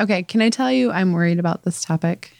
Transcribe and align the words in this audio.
Okay, 0.00 0.22
can 0.24 0.42
I 0.42 0.50
tell 0.50 0.72
you 0.72 0.90
I'm 0.90 1.12
worried 1.12 1.38
about 1.38 1.62
this 1.62 1.82
topic? 1.84 2.32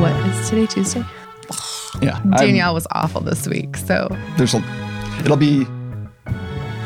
What 0.00 0.12
is 0.28 0.48
today, 0.48 0.66
Tuesday? 0.66 1.04
Yeah. 2.00 2.14
I'm- 2.16 2.30
Danielle 2.30 2.72
was 2.72 2.86
awful 2.92 3.20
this 3.20 3.46
week, 3.46 3.76
so 3.76 4.08
there's 4.38 4.54
a, 4.54 4.62
it'll 5.22 5.36
be, 5.36 5.66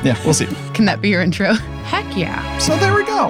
yeah, 0.03 0.17
we'll 0.25 0.35
see. 0.35 0.49
can 0.73 0.87
that 0.87 1.01
be 1.01 1.11
your 1.11 1.23
intro? 1.23 1.53
Heck 1.85 2.17
yeah. 2.17 2.59
So 2.59 2.77
there 2.79 2.93
we 2.95 3.05
go. 3.05 3.29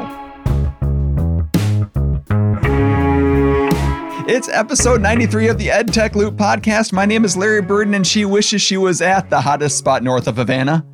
It's 4.27 4.49
episode 4.49 5.03
93 5.03 5.49
of 5.49 5.59
the 5.59 5.67
EdTech 5.69 6.15
Loop 6.15 6.37
podcast. 6.37 6.93
My 6.95 7.05
name 7.05 7.23
is 7.25 7.37
Larry 7.37 7.61
Burden, 7.61 7.93
and 7.93 8.07
she 8.07 8.25
wishes 8.25 8.63
she 8.63 8.79
was 8.79 9.03
at 9.03 9.29
the 9.29 9.41
hottest 9.43 9.77
spot 9.77 10.03
north 10.03 10.27
of 10.27 10.37
Havana. 10.37 10.87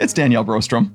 It's 0.00 0.14
Danielle 0.14 0.46
Brostrom. 0.46 0.94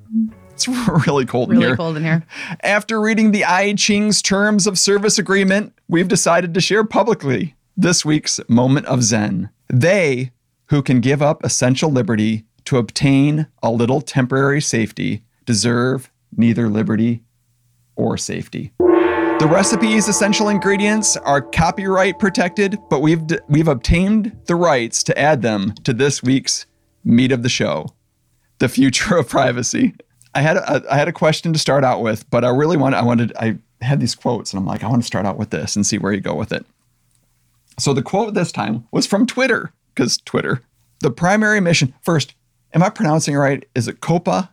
It's 0.50 0.68
really 1.08 1.28
cold 1.28 1.52
in 1.52 1.58
here. 1.58 1.68
Really 1.68 1.78
cold 1.78 1.98
in 1.98 2.04
here. 2.04 2.26
After 2.64 3.00
reading 3.00 3.32
the 3.32 3.46
I 3.46 3.74
Ching's 3.74 4.20
terms 4.20 4.66
of 4.66 4.80
service 4.80 5.20
agreement, 5.20 5.74
we've 5.88 6.08
decided 6.08 6.56
to 6.56 6.62
share 6.62 6.84
publicly 6.84 7.56
this 7.78 8.04
week's 8.04 8.40
moment 8.50 8.88
of 8.88 9.04
Zen. 9.04 9.52
They 9.72 10.32
who 10.70 10.82
can 10.82 11.02
give 11.02 11.22
up 11.22 11.44
essential 11.44 11.92
liberty 11.92 12.46
to 12.66 12.78
obtain 12.80 13.46
a 13.62 13.72
little 13.72 14.02
temporary 14.02 14.60
safety 14.60 15.24
deserve 15.46 16.10
neither 16.36 16.68
liberty 16.68 17.22
or 17.96 18.18
safety. 18.18 18.74
The 18.80 19.48
recipe's 19.48 20.08
essential 20.08 20.50
ingredients 20.50 21.16
are 21.16 21.44
copyright 21.44 22.18
protected, 22.18 22.80
but 22.90 23.02
we've 23.02 23.22
we've 23.50 23.68
obtained 23.68 24.36
the 24.48 24.56
rights 24.56 25.04
to 25.04 25.20
add 25.20 25.44
them 25.44 25.76
to 25.84 25.94
this 25.94 26.24
week's 26.24 26.66
meat 27.04 27.32
of 27.32 27.44
the 27.44 27.50
show, 27.50 27.95
the 28.60 28.70
future 28.70 29.18
of 29.18 29.30
privacy. 29.30 29.94
I 30.34 30.42
had 30.42 30.58
a, 30.58 30.84
I 30.92 30.98
had 30.98 31.08
a 31.08 31.14
question 31.14 31.54
to 31.54 31.60
start 31.60 31.84
out 31.84 32.02
with, 32.02 32.30
but 32.30 32.44
I 32.44 32.50
really 32.50 32.78
wanted 32.78 32.98
I 32.98 33.04
wanted 33.04 33.34
I 33.40 33.58
had 33.82 34.00
these 34.00 34.16
quotes 34.16 34.52
and 34.52 34.60
I'm 34.60 34.66
like 34.66 34.84
I 34.84 34.88
want 34.88 35.02
to 35.02 35.08
start 35.08 35.26
out 35.26 35.38
with 35.38 35.50
this 35.50 35.76
and 35.76 35.86
see 35.86 35.98
where 35.98 36.12
you 36.12 36.22
go 36.22 36.36
with 36.36 36.52
it. 36.52 36.66
So 37.80 37.94
the 37.94 38.02
quote 38.02 38.34
this 38.34 38.52
time 38.52 38.88
was 38.92 39.06
from 39.06 39.26
Twitter 39.26 39.74
because 39.94 40.18
Twitter. 40.18 40.62
The 41.02 41.12
primary 41.12 41.60
mission 41.60 41.94
first. 42.02 42.36
Am 42.74 42.84
I 42.84 42.90
pronouncing 42.90 43.36
it 43.36 43.38
right? 43.38 43.66
Is 43.74 43.88
it 43.88 44.02
Copa? 44.02 44.52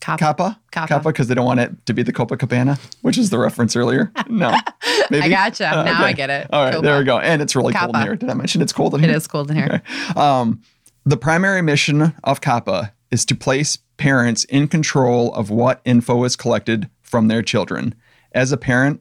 Cop. 0.00 0.18
Kappa? 0.18 0.60
Kappa. 0.70 1.00
because 1.00 1.28
they 1.28 1.34
don't 1.34 1.46
want 1.46 1.60
it 1.60 1.86
to 1.86 1.94
be 1.94 2.02
the 2.02 2.12
Copacabana, 2.12 2.78
which 3.00 3.16
is 3.16 3.30
the 3.30 3.38
reference 3.38 3.74
earlier. 3.74 4.12
No. 4.28 4.50
Maybe? 5.10 5.24
I 5.24 5.28
gotcha. 5.30 5.66
Uh, 5.66 5.84
now 5.84 5.94
okay. 5.94 6.04
I 6.04 6.12
get 6.12 6.28
it. 6.28 6.46
All 6.52 6.64
right, 6.64 6.74
Copa. 6.74 6.86
there 6.86 6.98
we 6.98 7.04
go. 7.04 7.18
And 7.18 7.40
it's 7.40 7.56
really 7.56 7.72
cold 7.72 7.96
in 7.96 8.02
here. 8.02 8.14
Did 8.14 8.28
I 8.28 8.34
mention 8.34 8.60
it's 8.60 8.72
cold 8.72 8.94
in 8.94 9.00
here? 9.00 9.08
It 9.08 9.16
is 9.16 9.26
cold 9.26 9.50
in 9.50 9.56
here. 9.56 9.82
Um, 10.14 10.60
the 11.06 11.16
primary 11.16 11.62
mission 11.62 12.14
of 12.22 12.42
COPPA 12.42 12.92
is 13.14 13.24
to 13.24 13.34
place 13.36 13.78
parents 13.96 14.42
in 14.44 14.66
control 14.66 15.32
of 15.34 15.48
what 15.48 15.80
info 15.84 16.24
is 16.24 16.34
collected 16.34 16.90
from 17.00 17.28
their 17.28 17.42
children. 17.42 17.94
As 18.32 18.50
a 18.50 18.56
parent, 18.56 19.00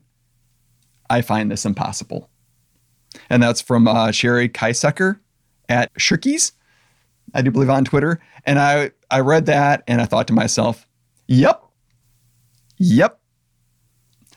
I 1.09 1.21
find 1.21 1.51
this 1.51 1.65
impossible. 1.65 2.29
And 3.27 3.41
that's 3.41 3.59
from 3.59 3.87
uh, 3.87 4.11
Sherry 4.11 4.47
Kaisecker 4.47 5.19
at 5.67 5.91
Shirkies, 5.95 6.51
I 7.33 7.41
do 7.41 7.49
believe 7.49 7.71
on 7.71 7.85
Twitter. 7.85 8.19
And 8.45 8.59
I, 8.59 8.91
I 9.09 9.21
read 9.21 9.47
that 9.47 9.83
and 9.87 9.99
I 9.99 10.05
thought 10.05 10.27
to 10.27 10.33
myself, 10.33 10.87
yep, 11.27 11.63
yep. 12.77 13.19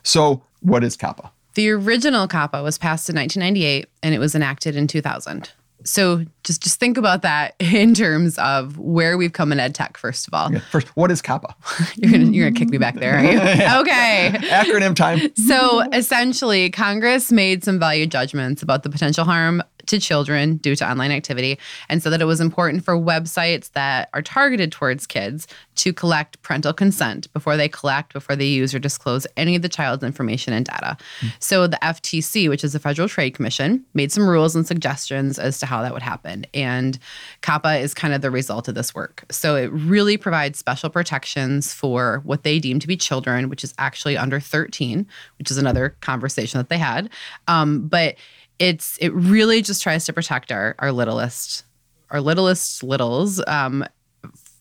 So, 0.03 0.43
what 0.61 0.85
is 0.85 0.97
COPPA? 0.97 1.31
The 1.55 1.71
original 1.71 2.29
COPPA 2.29 2.63
was 2.63 2.79
passed 2.79 3.11
in 3.11 3.17
1998 3.17 3.91
and 4.03 4.15
it 4.15 4.19
was 4.19 4.35
enacted 4.35 4.75
in 4.75 4.87
2000. 4.87 5.51
So 5.85 6.25
just 6.43 6.63
just 6.63 6.81
think 6.81 6.97
about 6.99 7.23
that 7.23 7.55
in 7.61 7.95
terms 7.95 8.39
of 8.39 8.79
where 8.79 9.17
we've 9.17 9.33
come 9.33 9.53
in 9.53 9.61
ed 9.61 9.75
tech. 9.75 9.97
First 9.97 10.27
of 10.27 10.35
all, 10.35 10.51
First, 10.71 10.89
what 10.97 11.11
is 11.11 11.23
COPPA? 11.23 11.55
you're 11.97 12.11
gonna 12.11 12.25
you're 12.25 12.49
gonna 12.49 12.59
kick 12.59 12.69
me 12.71 12.79
back 12.79 12.97
there, 12.97 13.19
are 13.19 13.25
you? 13.25 13.39
Okay. 13.81 14.31
Acronym 14.49 14.95
time. 14.97 15.35
So 15.37 15.81
essentially, 15.93 16.71
Congress 16.71 17.31
made 17.31 17.63
some 17.65 17.79
value 17.79 18.07
judgments 18.07 18.63
about 18.63 18.83
the 18.83 18.91
potential 18.91 19.25
harm 19.25 19.63
to 19.87 20.01
children 20.01 20.57
due 20.57 20.77
to 20.77 20.89
online 20.89 21.11
activity, 21.11 21.59
and 21.89 22.03
so 22.03 22.11
that 22.11 22.21
it 22.21 22.25
was 22.25 22.41
important 22.41 22.85
for 22.85 22.97
websites 22.97 23.71
that 23.73 24.09
are 24.13 24.23
targeted 24.23 24.73
towards 24.73 25.07
kids 25.07 25.47
to 25.77 25.93
collect 25.93 26.41
parental 26.43 26.73
consent 26.73 27.33
before 27.33 27.57
they 27.57 27.69
collect, 27.69 28.13
before 28.13 28.37
they 28.37 28.47
use 28.47 28.75
or 28.75 28.79
disclose 28.79 29.27
any 29.37 29.57
of 29.57 29.63
the 29.63 29.69
child's 29.69 30.03
information 30.03 30.53
and 30.53 30.67
data. 30.67 30.97
So 31.39 31.67
the 31.67 31.79
FTC, 31.83 32.49
which 32.49 32.65
is 32.65 32.73
the 32.73 32.79
Federal 32.79 33.09
Trade 33.09 33.35
Commission, 33.35 33.85
made 33.95 34.11
some 34.11 34.29
rules 34.29 34.57
and 34.57 34.67
suggestions 34.67 35.39
as 35.39 35.59
to 35.61 35.67
how 35.67 35.83
that 35.83 35.93
would 35.93 36.03
happen, 36.03 36.47
and 36.55 36.99
COPPA 37.43 37.81
is 37.81 37.95
kind 37.95 38.15
of 38.15 38.23
the 38.23 38.31
result 38.31 38.69
of 38.69 38.75
this 38.75 38.95
work. 38.95 39.25
So 39.31 39.57
it 39.57 39.71
really 39.73 40.17
provides 40.17 40.59
special 40.59 40.91
protections 40.91 41.73
for 41.73 42.21
what 42.25 42.43
they 42.43 42.59
deem 42.59 42.79
to 42.81 42.87
be 42.87 42.97
children, 42.97 43.49
which 43.49 43.65
is 43.65 43.75
actually 43.79 44.17
under 44.17 44.41
13, 44.41 45.07
which 45.39 45.51
is 45.51 45.59
another 45.59 45.97
conversation 46.01 46.59
that 46.59 46.69
they 46.69 46.79
had. 46.79 47.11
Um, 47.49 47.89
but 47.89 48.17
it's 48.59 48.97
it 48.99 49.13
really 49.13 49.63
just 49.63 49.83
tries 49.83 50.05
to 50.07 50.13
protect 50.13 50.51
our 50.53 50.75
our 50.79 50.93
littlest 50.93 51.65
our 52.11 52.21
littlest 52.21 52.83
littles 52.83 53.43
um, 53.47 53.85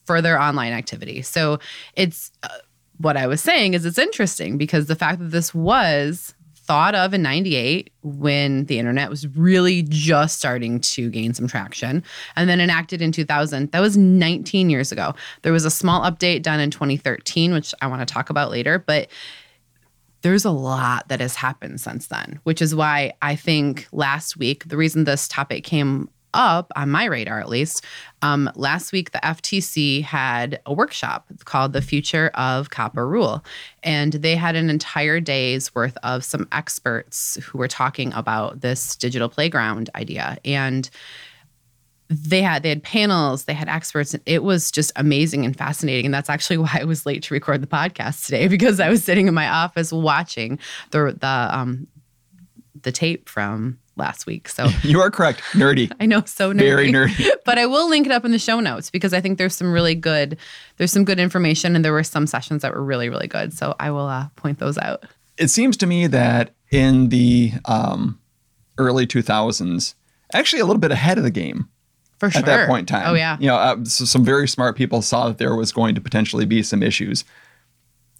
for 0.05 0.21
their 0.21 0.39
online 0.39 0.73
activity. 0.73 1.21
So 1.21 1.59
it's 1.95 2.31
uh, 2.43 2.49
what 2.97 3.17
I 3.17 3.27
was 3.27 3.41
saying 3.41 3.73
is 3.73 3.85
it's 3.85 3.97
interesting 3.97 4.57
because 4.57 4.87
the 4.87 4.95
fact 4.95 5.19
that 5.19 5.31
this 5.31 5.53
was 5.53 6.33
thought 6.55 6.95
of 6.95 7.13
in 7.13 7.21
98 7.21 7.91
when 8.01 8.65
the 8.65 8.79
internet 8.79 9.07
was 9.07 9.27
really 9.37 9.85
just 9.87 10.37
starting 10.37 10.79
to 10.79 11.11
gain 11.11 11.31
some 11.31 11.47
traction 11.47 12.03
and 12.35 12.49
then 12.49 12.59
enacted 12.59 13.03
in 13.03 13.11
2000 13.11 13.71
that 13.71 13.81
was 13.81 13.95
19 13.95 14.71
years 14.71 14.91
ago 14.91 15.13
there 15.43 15.53
was 15.53 15.63
a 15.63 15.69
small 15.69 16.01
update 16.01 16.41
done 16.41 16.59
in 16.59 16.71
2013 16.71 17.53
which 17.53 17.75
i 17.81 17.87
want 17.87 18.05
to 18.05 18.11
talk 18.11 18.31
about 18.31 18.49
later 18.49 18.79
but 18.79 19.07
there's 20.25 20.43
a 20.43 20.49
lot 20.49 21.07
that 21.09 21.19
has 21.19 21.35
happened 21.35 21.79
since 21.79 22.07
then, 22.07 22.39
which 22.45 22.59
is 22.59 22.73
why 22.73 23.13
I 23.21 23.35
think 23.35 23.87
last 23.91 24.35
week, 24.35 24.67
the 24.67 24.75
reason 24.75 25.03
this 25.03 25.27
topic 25.27 25.63
came 25.63 26.09
up 26.33 26.71
on 26.75 26.89
my 26.89 27.05
radar 27.05 27.39
at 27.39 27.47
least, 27.47 27.85
um, 28.23 28.49
last 28.55 28.91
week 28.91 29.11
the 29.11 29.19
FTC 29.19 30.01
had 30.01 30.59
a 30.65 30.73
workshop 30.73 31.27
called 31.45 31.73
The 31.73 31.81
Future 31.81 32.31
of 32.33 32.71
COPPA 32.71 33.07
Rule. 33.07 33.45
And 33.83 34.13
they 34.13 34.35
had 34.35 34.55
an 34.55 34.67
entire 34.67 35.19
day's 35.19 35.75
worth 35.75 35.95
of 36.01 36.23
some 36.23 36.47
experts 36.51 37.37
who 37.43 37.59
were 37.59 37.67
talking 37.67 38.11
about 38.13 38.61
this 38.61 38.95
digital 38.95 39.29
playground 39.29 39.91
idea. 39.93 40.39
And 40.43 40.89
they 42.09 42.41
had 42.41 42.63
they 42.63 42.69
had 42.69 42.83
panels, 42.83 43.45
they 43.45 43.53
had 43.53 43.67
experts, 43.67 44.13
and 44.13 44.21
it 44.25 44.43
was 44.43 44.71
just 44.71 44.91
amazing 44.95 45.45
and 45.45 45.57
fascinating. 45.57 46.05
And 46.05 46.13
that's 46.13 46.29
actually 46.29 46.57
why 46.59 46.79
I 46.81 46.83
was 46.83 47.05
late 47.05 47.23
to 47.23 47.33
record 47.33 47.61
the 47.61 47.67
podcast 47.67 48.25
today 48.25 48.47
because 48.47 48.79
I 48.79 48.89
was 48.89 49.03
sitting 49.03 49.27
in 49.27 49.33
my 49.33 49.49
office 49.49 49.91
watching 49.91 50.59
the 50.91 51.15
the 51.19 51.27
um 51.27 51.87
the 52.81 52.91
tape 52.91 53.27
from 53.27 53.79
last 53.97 54.25
week. 54.25 54.49
So 54.49 54.67
You 54.83 55.01
are 55.01 55.09
correct. 55.09 55.41
Nerdy. 55.53 55.91
I 55.99 56.05
know 56.05 56.23
so 56.25 56.53
nerdy. 56.53 56.59
Very 56.59 56.91
nerdy. 56.91 57.29
but 57.45 57.57
I 57.57 57.65
will 57.65 57.89
link 57.89 58.05
it 58.05 58.11
up 58.11 58.25
in 58.25 58.31
the 58.31 58.39
show 58.39 58.59
notes 58.59 58.89
because 58.89 59.13
I 59.13 59.21
think 59.21 59.37
there's 59.37 59.55
some 59.55 59.71
really 59.71 59.95
good 59.95 60.37
there's 60.77 60.91
some 60.91 61.05
good 61.05 61.19
information 61.19 61.75
and 61.75 61.83
there 61.83 61.93
were 61.93 62.03
some 62.03 62.27
sessions 62.27 62.61
that 62.61 62.73
were 62.73 62.83
really 62.83 63.09
really 63.09 63.27
good. 63.27 63.53
So 63.53 63.75
I 63.79 63.91
will 63.91 64.07
uh, 64.07 64.27
point 64.35 64.59
those 64.59 64.77
out. 64.77 65.05
It 65.37 65.49
seems 65.49 65.75
to 65.77 65.87
me 65.87 66.07
that 66.07 66.53
in 66.71 67.09
the 67.09 67.51
um, 67.65 68.19
early 68.77 69.05
2000s, 69.05 69.95
actually 70.33 70.61
a 70.61 70.65
little 70.65 70.79
bit 70.79 70.91
ahead 70.91 71.17
of 71.17 71.25
the 71.25 71.31
game 71.31 71.67
For 72.19 72.31
sure. 72.31 72.39
at 72.39 72.45
that 72.45 72.67
point 72.67 72.89
in 72.89 72.95
time. 72.95 73.07
Oh 73.07 73.13
yeah. 73.13 73.37
You 73.39 73.47
know, 73.47 73.55
uh, 73.55 73.83
so 73.83 74.05
some 74.05 74.23
very 74.23 74.47
smart 74.47 74.75
people 74.75 75.01
saw 75.01 75.27
that 75.27 75.37
there 75.37 75.55
was 75.55 75.71
going 75.71 75.95
to 75.95 76.01
potentially 76.01 76.45
be 76.45 76.63
some 76.63 76.81
issues. 76.81 77.25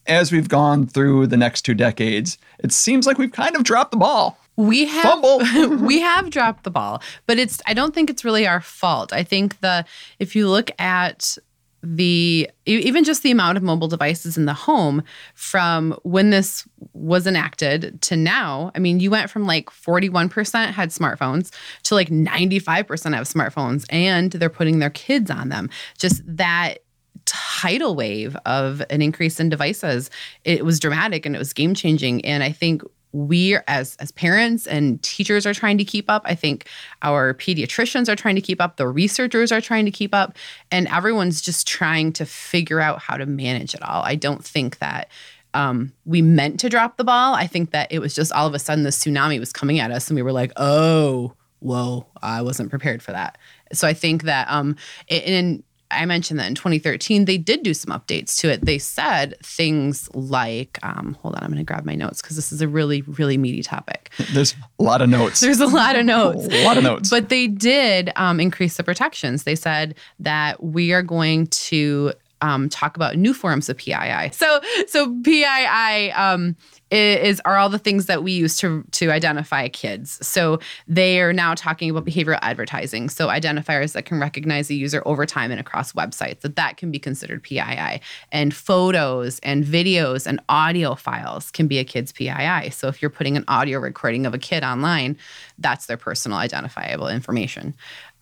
As 0.08 0.32
we've 0.32 0.50
gone 0.50 0.86
through 0.86 1.28
the 1.28 1.38
next 1.38 1.64
two 1.64 1.74
decades, 1.74 2.38
it 2.60 2.72
seems 2.72 3.08
like 3.08 3.18
we've 3.18 3.32
kind 3.32 3.56
of 3.56 3.64
dropped 3.64 3.92
the 3.92 3.98
ball. 3.98 4.38
We 4.58 4.86
have 4.86 5.24
we 5.82 6.02
have 6.02 6.30
dropped 6.30 6.64
the 6.64 6.72
ball, 6.72 7.02
but 7.26 7.38
it's 7.38 7.62
I 7.66 7.74
don't 7.74 7.94
think 7.94 8.10
it's 8.10 8.24
really 8.24 8.48
our 8.48 8.62
fault. 8.62 9.12
I 9.12 9.24
think 9.24 9.60
the 9.62 9.86
if 10.20 10.36
you 10.36 10.50
look 10.50 10.72
at 10.80 11.38
the 11.86 12.50
even 12.66 13.04
just 13.04 13.24
the 13.24 13.32
amount 13.32 13.58
of 13.58 13.64
mobile 13.64 13.88
devices 13.88 14.38
in 14.38 14.46
the 14.46 14.54
home 14.54 15.04
from 15.36 15.92
when 16.04 16.32
this 16.32 16.68
was 16.94 17.28
enacted 17.28 18.02
to 18.02 18.16
now. 18.16 18.72
I 18.76 18.80
mean 18.80 19.00
you 19.00 19.12
went 19.12 19.30
from 19.30 19.46
like 19.46 19.70
41% 19.70 20.72
had 20.72 20.90
smartphones 20.90 21.54
to 21.84 21.96
like 21.96 22.10
95% 22.10 23.14
have 23.14 23.28
smartphones 23.28 23.86
and 23.90 24.32
they're 24.32 24.50
putting 24.50 24.80
their 24.80 24.90
kids 24.90 25.30
on 25.30 25.50
them. 25.50 25.70
Just 25.98 26.22
that 26.26 26.80
tidal 27.26 27.96
wave 27.96 28.36
of 28.46 28.84
an 28.90 29.02
increase 29.02 29.40
in 29.40 29.50
devices 29.50 30.12
it 30.44 30.64
was 30.64 30.80
dramatic 30.80 31.26
and 31.26 31.36
it 31.36 31.40
was 31.40 31.54
game 31.54 31.74
changing 31.74 32.24
and 32.24 32.44
i 32.44 32.52
think 32.52 32.84
we 33.16 33.58
as 33.68 33.96
as 33.98 34.12
parents 34.12 34.68
and 34.68 35.02
teachers 35.02 35.46
are 35.46 35.54
trying 35.54 35.78
to 35.78 35.86
keep 35.86 36.10
up 36.10 36.22
i 36.26 36.36
think 36.36 36.68
our 37.02 37.34
pediatricians 37.34 38.10
are 38.10 38.16
trying 38.16 38.36
to 38.36 38.42
keep 38.42 38.62
up 38.62 38.76
the 38.76 38.88
researchers 38.88 39.52
are 39.52 39.62
trying 39.62 39.86
to 39.86 39.92
keep 39.92 40.14
up 40.14 40.36
and 40.72 40.88
everyone's 40.90 41.42
just 41.42 41.68
trying 41.68 42.12
to 42.14 42.26
figure 42.26 42.80
out 42.80 43.00
how 43.00 43.18
to 43.18 43.26
manage 43.26 43.74
it 43.74 43.82
all. 43.82 44.04
I 44.04 44.16
don't 44.16 44.44
think 44.44 44.80
that 44.80 45.10
um, 45.54 45.94
we 46.06 46.22
meant 46.22 46.60
to 46.62 46.70
drop 46.70 46.98
the 46.98 47.04
ball. 47.04 47.34
I 47.34 47.48
think 47.48 47.72
that 47.72 47.92
it 47.92 48.00
was 48.00 48.14
just 48.14 48.32
all 48.34 48.48
of 48.48 48.54
a 48.54 48.60
sudden 48.60 48.84
the 48.84 48.90
tsunami 48.90 49.40
was 49.40 49.54
coming 49.54 49.80
at 49.80 49.92
us 49.92 50.10
and 50.10 50.16
we 50.16 50.22
were 50.22 50.34
like 50.34 50.52
oh 50.58 51.34
whoa 51.60 52.06
i 52.22 52.42
wasn't 52.42 52.70
prepared 52.70 53.02
for 53.02 53.12
that. 53.12 53.38
So 53.74 53.88
i 53.88 53.94
think 53.94 54.24
that 54.24 54.48
um 54.50 54.76
and 55.10 55.64
I 55.96 56.06
mentioned 56.06 56.40
that 56.40 56.48
in 56.48 56.56
2013, 56.56 57.26
they 57.26 57.38
did 57.38 57.64
do 57.64 57.74
some 57.74 57.98
updates 57.98 58.38
to 58.40 58.50
it. 58.50 58.66
They 58.66 58.78
said 58.78 59.36
things 59.44 60.10
like, 60.14 60.78
um, 60.84 61.18
hold 61.22 61.36
on, 61.36 61.44
I'm 61.44 61.50
going 61.50 61.58
to 61.58 61.64
grab 61.64 61.86
my 61.86 61.96
notes 61.96 62.22
because 62.22 62.36
this 62.36 62.52
is 62.52 62.62
a 62.62 62.68
really, 62.68 63.02
really 63.04 63.38
meaty 63.38 63.64
topic. 63.64 64.12
There's 64.34 64.56
a 64.80 64.84
lot 64.84 65.02
of 65.02 65.10
notes. 65.10 65.40
There's 65.40 65.60
a 65.60 65.68
lot 65.68 65.96
of 65.96 66.06
notes. 66.06 66.48
a 66.48 66.64
lot 66.64 66.78
of 66.78 66.84
notes. 66.84 67.10
But 67.10 67.30
they 67.30 67.48
did 67.48 68.12
um, 68.16 68.40
increase 68.40 68.78
the 68.78 68.84
protections. 68.84 69.44
They 69.44 69.56
said 69.56 69.96
that 70.20 70.62
we 70.64 70.94
are 70.94 71.04
going 71.04 71.48
to 71.48 72.14
um, 72.46 72.70
talk 72.70 72.96
about 72.96 73.16
new 73.16 73.34
forms 73.34 73.70
of 73.70 73.78
PII. 73.78 74.30
So, 74.32 74.62
so 74.88 75.20
PII 75.24 76.12
um, 76.12 76.56
is 76.92 77.42
are 77.46 77.58
all 77.58 77.70
the 77.70 77.80
things 77.80 78.06
that 78.06 78.22
we 78.24 78.32
use 78.32 78.58
to 78.58 78.84
to 78.92 79.12
identify 79.12 79.68
kids. 79.68 80.26
So 80.26 80.60
they 80.88 81.22
are 81.22 81.34
now 81.34 81.56
talking 81.56 81.90
about 81.90 82.06
behavioral 82.06 82.38
advertising. 82.44 83.10
So 83.10 83.28
identifiers 83.28 83.94
that 83.94 84.06
can 84.06 84.20
recognize 84.20 84.70
a 84.70 84.76
user 84.76 85.02
over 85.06 85.26
time 85.26 85.50
and 85.50 85.60
across 85.60 85.94
websites 85.94 86.42
that 86.42 86.56
that 86.58 86.78
can 86.78 86.92
be 86.92 87.00
considered 87.00 87.42
PII. 87.42 88.00
And 88.32 88.54
photos 88.54 89.40
and 89.40 89.64
videos 89.64 90.28
and 90.28 90.40
audio 90.48 90.94
files 90.94 91.50
can 91.50 91.68
be 91.68 91.80
a 91.80 91.84
kid's 91.84 92.12
PII. 92.12 92.70
So 92.70 92.88
if 92.88 93.02
you're 93.02 93.10
putting 93.10 93.36
an 93.36 93.46
audio 93.48 93.80
recording 93.80 94.28
of 94.28 94.36
a 94.36 94.40
kid 94.40 94.64
online, 94.64 95.18
that's 95.58 95.88
their 95.88 95.98
personal 95.98 96.38
identifiable 96.38 97.08
information. 97.08 97.74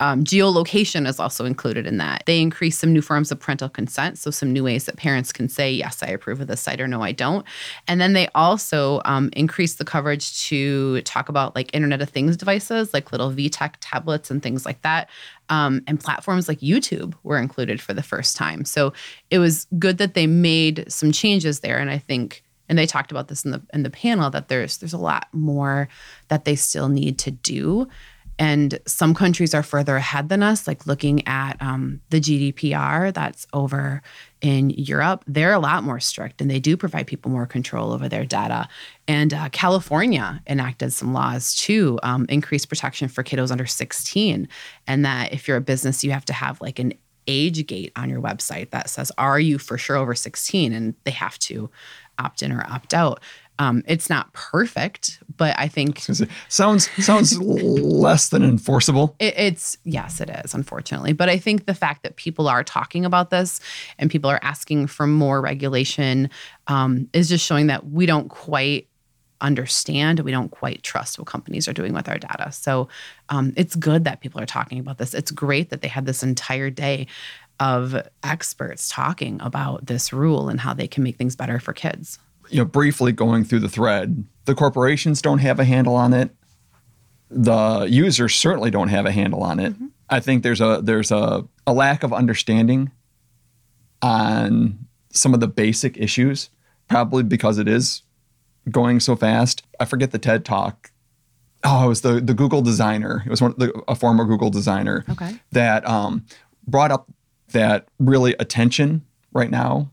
Um, 0.04 0.26
geolocation 0.26 1.08
is 1.08 1.18
also 1.18 1.46
included 1.46 1.88
in 1.88 1.96
that. 1.96 2.24
They 2.26 2.42
increase 2.42 2.78
some 2.78 2.92
new 2.92 3.02
forms 3.02 3.32
of 3.32 3.40
parental 3.40 3.70
consent, 3.70 4.18
so 4.18 4.32
some 4.32 4.52
new 4.52 4.62
ways 4.62 4.84
that 4.84 4.98
parents 4.98 5.32
can 5.32 5.48
say, 5.48 5.72
yes, 5.72 6.04
I 6.04 6.08
approve 6.08 6.42
of 6.42 6.48
this 6.48 6.60
site 6.60 6.82
or 6.82 6.90
no, 6.90 7.02
I 7.02 7.14
don't. 7.14 7.46
And 7.88 8.02
then 8.02 8.12
they 8.12 8.28
also 8.36 9.02
um, 9.06 9.30
increase 9.32 9.76
the 9.76 9.86
coverage 9.86 10.46
to 10.48 11.02
talk 11.04 11.30
about 11.30 11.56
like 11.56 11.74
Internet 11.74 12.02
of 12.02 12.10
Things 12.10 12.36
devices, 12.36 12.94
like 12.94 13.14
little 13.14 13.32
VTech 13.32 13.76
tablets 13.80 14.30
and 14.30 14.44
things 14.44 14.66
like 14.66 14.82
that. 14.82 15.10
Um, 15.48 15.82
and 15.88 16.02
platforms 16.02 16.50
like 16.50 16.60
YouTube 16.60 17.14
were 17.24 17.38
included 17.38 17.80
for 17.80 17.94
the 17.94 18.04
first 18.04 18.36
time. 18.36 18.66
So 18.66 18.92
it 19.32 19.40
was 19.40 19.68
good 19.80 20.00
that 20.00 20.16
they 20.16 20.28
made 20.28 20.84
some 20.92 21.14
changes 21.14 21.62
there. 21.62 21.78
And 21.78 21.90
I 21.90 21.98
think 21.98 22.44
and 22.68 22.78
they 22.78 22.86
talked 22.86 23.12
about 23.12 23.30
this 23.30 23.46
in 23.46 23.52
the 23.52 23.62
in 23.74 23.84
the 23.84 23.90
panel 23.90 24.30
that 24.32 24.48
there's 24.48 24.78
there's 24.78 24.94
a 24.94 24.98
lot 24.98 25.28
more 25.32 25.88
that 26.28 26.44
they 26.44 26.56
still 26.56 26.90
need 26.90 27.20
to 27.20 27.32
do 27.32 27.88
and 28.40 28.80
some 28.88 29.14
countries 29.14 29.54
are 29.54 29.64
further 29.64 29.96
ahead 29.96 30.30
than 30.30 30.42
us, 30.42 30.68
like 30.68 30.88
looking 30.88 31.28
at 31.28 31.62
um, 31.62 32.02
the 32.10 32.20
GDPR 32.20 33.14
that's 33.14 33.46
over 33.54 34.02
in 34.42 34.72
Europe. 34.72 35.24
They're 35.28 35.54
a 35.54 35.60
lot 35.60 35.84
more 35.84 36.00
strict 36.00 36.42
and 36.42 36.50
they 36.50 36.60
do 36.60 36.76
provide 36.76 37.08
people 37.08 37.32
more 37.32 37.46
control 37.46 37.94
over 37.94 38.10
their 38.10 38.26
data. 38.26 38.68
And 39.08 39.34
uh, 39.34 39.50
California 39.50 40.42
enacted 40.48 40.94
some 40.94 41.14
laws 41.14 41.56
to 41.62 42.00
um, 42.04 42.26
increase 42.28 42.66
protection 42.66 43.08
for 43.08 43.24
kiddos 43.24 43.52
under 43.52 43.66
16. 43.66 44.48
And 44.88 45.06
that 45.06 45.32
if 45.32 45.48
you're 45.48 45.58
a 45.58 45.62
business, 45.62 46.04
you 46.04 46.12
have 46.12 46.26
to 46.26 46.34
have 46.34 46.60
like 46.60 46.80
an 46.80 46.94
age 47.28 47.66
gate 47.68 47.92
on 47.96 48.10
your 48.10 48.22
website 48.22 48.72
that 48.72 48.90
says, 48.90 49.12
Are 49.18 49.40
you 49.40 49.58
for 49.58 49.78
sure 49.78 49.96
over 49.96 50.16
16? 50.16 50.74
And 50.74 50.96
they 51.04 51.12
have 51.12 51.38
to 51.40 51.70
opt 52.20 52.44
in 52.44 52.52
or 52.52 52.66
opt 52.70 52.94
out. 52.94 53.22
Um, 53.60 53.84
it's 53.88 54.10
not 54.10 54.34
perfect, 54.34 55.20
but 55.38 55.56
I 55.60 55.68
think 55.68 56.00
sounds 56.50 56.90
sounds 57.04 57.38
less 57.40 58.30
than 58.30 58.44
enforceable. 58.44 59.16
It, 59.20 59.36
it's 59.38 59.78
yes, 59.84 60.20
it 60.20 60.30
is 60.30 60.54
unfortunately, 60.54 61.14
but 61.14 61.30
I 61.30 61.38
think 61.38 61.66
the 61.66 61.76
fact 61.76 62.04
that 62.04 62.16
people 62.16 62.48
are 62.48 62.64
talking 62.64 63.06
about 63.06 63.30
this 63.30 63.60
and 64.00 64.10
people 64.10 64.30
are 64.30 64.40
asking 64.42 64.88
for 64.88 65.06
more 65.06 65.40
regulation 65.40 66.30
um, 66.68 67.10
is 67.14 67.30
just 67.30 67.46
showing 67.46 67.68
that 67.68 67.88
we 67.88 68.06
don't 68.06 68.30
quite 68.30 68.88
understand. 69.40 70.22
We 70.22 70.32
don't 70.32 70.50
quite 70.50 70.82
trust 70.82 71.20
what 71.20 71.28
companies 71.28 71.68
are 71.68 71.74
doing 71.74 71.94
with 71.94 72.10
our 72.10 72.18
data. 72.18 72.52
So 72.52 72.88
um, 73.30 73.54
it's 73.56 73.76
good 73.76 74.06
that 74.06 74.22
people 74.22 74.42
are 74.42 74.46
talking 74.48 74.80
about 74.80 74.98
this. 74.98 75.14
It's 75.14 75.32
great 75.32 75.70
that 75.70 75.82
they 75.82 75.90
had 75.90 76.06
this 76.06 76.24
entire 76.24 76.70
day 76.70 77.08
of 77.60 77.96
experts 78.24 78.90
talking 78.90 79.40
about 79.42 79.86
this 79.86 80.12
rule 80.12 80.50
and 80.50 80.60
how 80.60 80.74
they 80.74 80.88
can 80.88 81.04
make 81.04 81.18
things 81.18 81.36
better 81.36 81.60
for 81.60 81.72
kids 81.72 82.18
you 82.50 82.60
know, 82.60 82.66
briefly 82.66 83.12
going 83.12 83.44
through 83.44 83.60
the 83.60 83.70
thread, 83.70 84.26
the 84.46 84.56
corporations 84.56 85.22
don't 85.22 85.40
have 85.40 85.60
a 85.60 85.64
handle 85.64 85.96
on 85.96 86.14
it. 86.14 86.32
The 87.30 87.88
users 87.90 88.36
certainly 88.36 88.70
don't 88.70 88.90
have 88.90 89.06
a 89.06 89.12
handle 89.12 89.42
on 89.44 89.60
it. 89.60 89.74
Mm-hmm. 89.74 89.88
I 90.10 90.20
think 90.20 90.44
there's 90.44 90.62
a 90.62 90.82
there's 90.84 91.12
a, 91.12 91.46
a 91.66 91.74
lack 91.74 92.04
of 92.04 92.14
understanding 92.14 92.92
on 94.02 94.86
some 95.12 95.34
of 95.34 95.40
the 95.40 95.48
basic 95.48 95.98
issues, 95.98 96.50
probably 96.88 97.24
because 97.24 97.58
it 97.58 97.68
is 97.68 98.04
going 98.70 99.00
so 99.00 99.16
fast. 99.16 99.64
I 99.80 99.86
forget 99.86 100.12
the 100.12 100.20
TED 100.20 100.46
talk. 100.46 100.92
Oh, 101.64 101.86
it 101.86 101.88
was 101.88 102.02
the 102.02 102.20
the 102.20 102.34
Google 102.34 102.62
designer. 102.62 103.24
It 103.26 103.30
was 103.30 103.42
one 103.42 103.56
the, 103.58 103.74
a 103.88 103.96
former 103.96 104.26
Google 104.26 104.50
designer 104.50 105.06
okay. 105.10 105.40
that 105.52 105.88
um, 105.88 106.26
brought 106.68 106.92
up 106.92 107.10
that 107.52 107.88
really 108.00 108.36
attention 108.40 109.06
right 109.32 109.50
now 109.50 109.90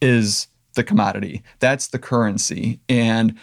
is 0.00 0.48
the 0.76 0.84
commodity. 0.84 1.42
That's 1.58 1.88
the 1.88 1.98
currency. 1.98 2.80
And 2.88 3.36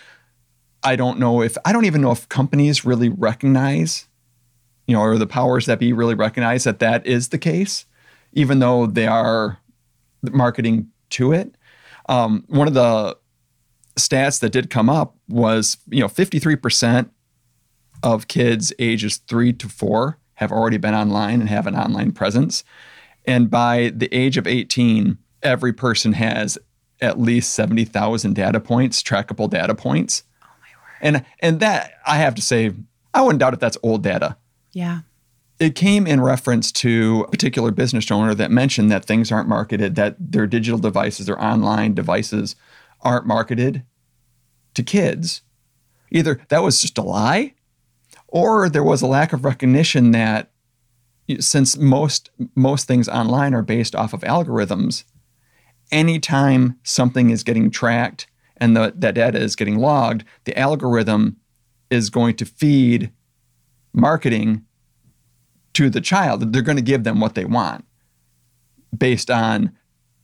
I 0.83 0.95
don't 0.95 1.19
know 1.19 1.41
if 1.41 1.57
I 1.65 1.73
don't 1.73 1.85
even 1.85 2.01
know 2.01 2.11
if 2.11 2.27
companies 2.29 2.85
really 2.85 3.09
recognize, 3.09 4.07
you 4.87 4.95
know, 4.95 5.01
or 5.01 5.17
the 5.17 5.27
powers 5.27 5.65
that 5.65 5.79
be 5.79 5.93
really 5.93 6.15
recognize 6.15 6.63
that 6.63 6.79
that 6.79 7.05
is 7.05 7.29
the 7.29 7.37
case, 7.37 7.85
even 8.31 8.59
though 8.59 8.85
they 8.85 9.07
are 9.07 9.59
marketing 10.21 10.89
to 11.11 11.33
it. 11.33 11.55
Um, 12.09 12.43
one 12.47 12.67
of 12.67 12.73
the 12.73 13.17
stats 13.97 14.39
that 14.39 14.51
did 14.51 14.69
come 14.69 14.89
up 14.89 15.15
was, 15.29 15.77
you 15.89 15.99
know, 15.99 16.07
53% 16.07 17.09
of 18.01 18.27
kids 18.27 18.73
ages 18.79 19.17
three 19.17 19.53
to 19.53 19.69
four 19.69 20.17
have 20.35 20.51
already 20.51 20.77
been 20.77 20.95
online 20.95 21.39
and 21.39 21.49
have 21.49 21.67
an 21.67 21.75
online 21.75 22.11
presence. 22.11 22.63
And 23.25 23.49
by 23.49 23.91
the 23.95 24.13
age 24.13 24.37
of 24.37 24.47
18, 24.47 25.17
every 25.41 25.71
person 25.71 26.13
has 26.13 26.57
at 27.03 27.19
least 27.19 27.53
70,000 27.53 28.33
data 28.33 28.59
points, 28.59 29.03
trackable 29.03 29.49
data 29.49 29.75
points. 29.75 30.23
Oh 30.41 30.47
my 30.61 30.67
word. 30.81 31.15
And 31.15 31.25
and 31.39 31.59
that 31.59 31.95
I 32.07 32.17
have 32.17 32.33
to 32.35 32.41
say 32.41 32.71
I 33.13 33.21
wouldn't 33.21 33.39
doubt 33.39 33.53
if 33.53 33.59
that's 33.59 33.77
old 33.83 34.01
data. 34.01 34.37
Yeah. 34.71 35.01
It 35.59 35.75
came 35.75 36.07
in 36.07 36.19
reference 36.19 36.71
to 36.73 37.25
a 37.27 37.31
particular 37.31 37.71
business 37.71 38.09
owner 38.09 38.33
that 38.33 38.49
mentioned 38.49 38.91
that 38.91 39.05
things 39.05 39.31
aren't 39.31 39.47
marketed, 39.47 39.95
that 39.95 40.15
their 40.19 40.47
digital 40.47 40.79
devices, 40.79 41.27
their 41.27 41.41
online 41.41 41.93
devices 41.93 42.55
aren't 43.01 43.27
marketed 43.27 43.83
to 44.73 44.81
kids. 44.81 45.41
Either 46.09 46.41
that 46.49 46.63
was 46.63 46.81
just 46.81 46.97
a 46.97 47.03
lie 47.03 47.53
or 48.27 48.69
there 48.69 48.83
was 48.83 49.01
a 49.01 49.07
lack 49.07 49.31
of 49.33 49.45
recognition 49.45 50.11
that 50.11 50.51
since 51.39 51.77
most 51.77 52.29
most 52.55 52.87
things 52.87 53.07
online 53.07 53.53
are 53.53 53.61
based 53.61 53.95
off 53.95 54.13
of 54.13 54.21
algorithms, 54.21 55.03
anytime 55.93 56.77
something 56.83 57.29
is 57.29 57.43
getting 57.43 57.71
tracked 57.71 58.27
and 58.57 58.75
the, 58.75 58.93
that 58.97 59.15
data 59.15 59.39
is 59.39 59.55
getting 59.55 59.77
logged, 59.77 60.25
the 60.43 60.57
algorithm 60.57 61.37
is 61.89 62.09
going 62.09 62.35
to 62.37 62.45
feed 62.45 63.11
marketing 63.93 64.65
to 65.73 65.89
the 65.89 66.01
child. 66.01 66.51
They're 66.51 66.61
going 66.61 66.77
to 66.77 66.81
give 66.81 67.03
them 67.03 67.19
what 67.19 67.35
they 67.35 67.45
want 67.45 67.85
based 68.97 69.31
on 69.31 69.71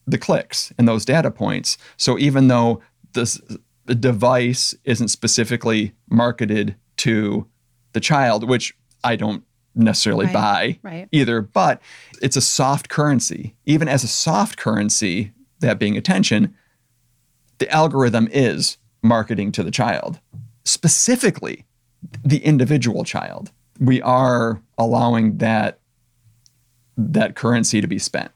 the 0.08 0.18
clicks 0.18 0.74
and 0.78 0.88
those 0.88 1.06
data 1.06 1.32
points. 1.32 1.78
So 1.98 2.18
even 2.18 2.48
though 2.48 2.82
this 3.14 3.40
the 3.86 3.96
device 3.96 4.76
isn't 4.84 5.08
specifically 5.08 5.94
marketed 6.12 6.76
to 6.98 7.48
the 7.94 8.00
child, 8.00 8.48
which 8.48 8.78
I 9.04 9.16
don't 9.16 9.44
necessarily 9.74 10.26
right, 10.28 10.34
buy 10.34 10.80
right. 10.84 11.10
either, 11.12 11.42
but 11.42 11.82
it's 12.22 12.38
a 12.38 12.42
soft 12.42 12.90
currency. 12.90 13.56
Even 13.66 13.88
as 13.88 14.04
a 14.04 14.08
soft 14.08 14.58
currency, 14.58 15.32
that 15.60 15.80
being 15.80 15.98
attention, 15.98 16.56
the 17.58 17.70
algorithm 17.70 18.28
is 18.32 18.78
marketing 19.02 19.52
to 19.54 19.64
the 19.64 19.72
child, 19.72 20.20
specifically 20.64 21.66
the 22.24 22.44
individual 22.44 23.04
child. 23.04 23.52
We 23.80 24.02
are 24.02 24.62
allowing 24.78 25.38
that 25.38 25.80
that 26.98 27.36
currency 27.36 27.80
to 27.80 27.88
be 27.88 28.00
spent. 28.00 28.32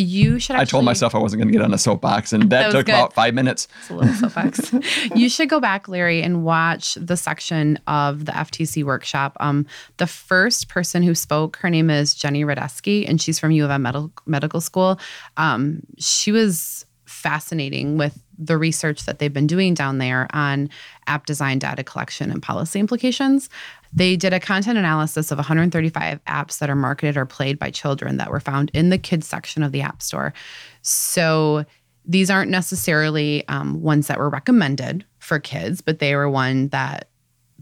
You 0.00 0.38
should. 0.38 0.56
Actually, 0.56 0.62
I 0.62 0.64
told 0.64 0.84
myself 0.84 1.14
I 1.14 1.18
wasn't 1.18 1.40
going 1.40 1.52
to 1.52 1.58
get 1.58 1.64
on 1.64 1.74
a 1.74 1.78
soapbox, 1.78 2.32
and 2.32 2.44
that, 2.44 2.48
that 2.72 2.72
took 2.72 2.86
good. 2.86 2.94
about 2.94 3.12
five 3.12 3.34
minutes. 3.34 3.68
It's 3.80 3.90
a 3.90 3.94
little 3.94 4.14
soapbox. 4.14 4.72
you 5.14 5.28
should 5.28 5.48
go 5.48 5.60
back, 5.60 5.88
Larry, 5.88 6.22
and 6.22 6.44
watch 6.44 6.94
the 6.94 7.16
section 7.16 7.78
of 7.86 8.24
the 8.24 8.32
FTC 8.32 8.84
workshop. 8.84 9.36
Um, 9.40 9.66
the 9.96 10.06
first 10.06 10.68
person 10.68 11.02
who 11.02 11.14
spoke, 11.14 11.56
her 11.56 11.70
name 11.70 11.90
is 11.90 12.14
Jenny 12.14 12.44
Radesky, 12.44 13.08
and 13.08 13.20
she's 13.20 13.38
from 13.38 13.50
U 13.50 13.64
of 13.64 13.70
M 13.70 13.82
Medical 13.82 14.12
Medical 14.26 14.60
School. 14.60 14.98
Um, 15.36 15.82
she 15.98 16.32
was 16.32 16.86
fascinating 17.06 17.96
with 17.96 18.22
the 18.38 18.56
research 18.56 19.04
that 19.04 19.18
they've 19.18 19.32
been 19.32 19.46
doing 19.46 19.74
down 19.74 19.98
there 19.98 20.28
on 20.32 20.70
app 21.06 21.26
design, 21.26 21.58
data 21.58 21.82
collection, 21.82 22.30
and 22.30 22.40
policy 22.40 22.78
implications. 22.78 23.50
They 23.92 24.16
did 24.16 24.32
a 24.32 24.40
content 24.40 24.78
analysis 24.78 25.30
of 25.30 25.38
135 25.38 26.24
apps 26.24 26.58
that 26.58 26.68
are 26.68 26.74
marketed 26.74 27.16
or 27.16 27.24
played 27.24 27.58
by 27.58 27.70
children 27.70 28.16
that 28.18 28.30
were 28.30 28.40
found 28.40 28.70
in 28.74 28.90
the 28.90 28.98
kids 28.98 29.26
section 29.26 29.62
of 29.62 29.72
the 29.72 29.80
App 29.80 30.02
Store. 30.02 30.32
So 30.82 31.64
these 32.04 32.30
aren't 32.30 32.50
necessarily 32.50 33.46
um, 33.48 33.82
ones 33.82 34.06
that 34.08 34.18
were 34.18 34.30
recommended 34.30 35.04
for 35.18 35.38
kids, 35.38 35.80
but 35.80 35.98
they 35.98 36.14
were 36.14 36.28
one 36.28 36.68
that 36.68 37.08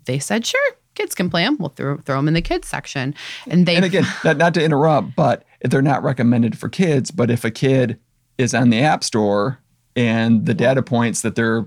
they 0.05 0.19
said, 0.19 0.47
sure, 0.47 0.77
kids 0.95 1.15
can 1.15 1.31
play 1.31 1.45
them. 1.45 1.57
We'll 1.59 1.71
throw, 1.71 1.99
throw 1.99 2.17
them 2.17 2.29
in 2.29 2.35
the 2.35 2.43
kids 2.43 2.69
section. 2.69 3.15
And 3.47 3.67
they 3.67 3.77
And 3.77 3.85
again, 3.85 4.07
not, 4.25 4.37
not 4.37 4.55
to 4.55 4.65
interrupt, 4.65 5.17
but 5.17 5.45
they're 5.63 5.83
not 5.83 6.03
recommended 6.03 6.59
for 6.59 6.69
kids. 6.69 7.11
But 7.11 7.31
if 7.31 7.45
a 7.45 7.51
kid 7.51 7.99
is 8.39 8.55
on 8.55 8.71
the 8.71 8.81
App 8.81 9.03
Store 9.05 9.61
and 9.95 10.47
the 10.47 10.55
data 10.55 10.83
points 10.83 11.23
that 11.23 11.35
they're 11.35 11.67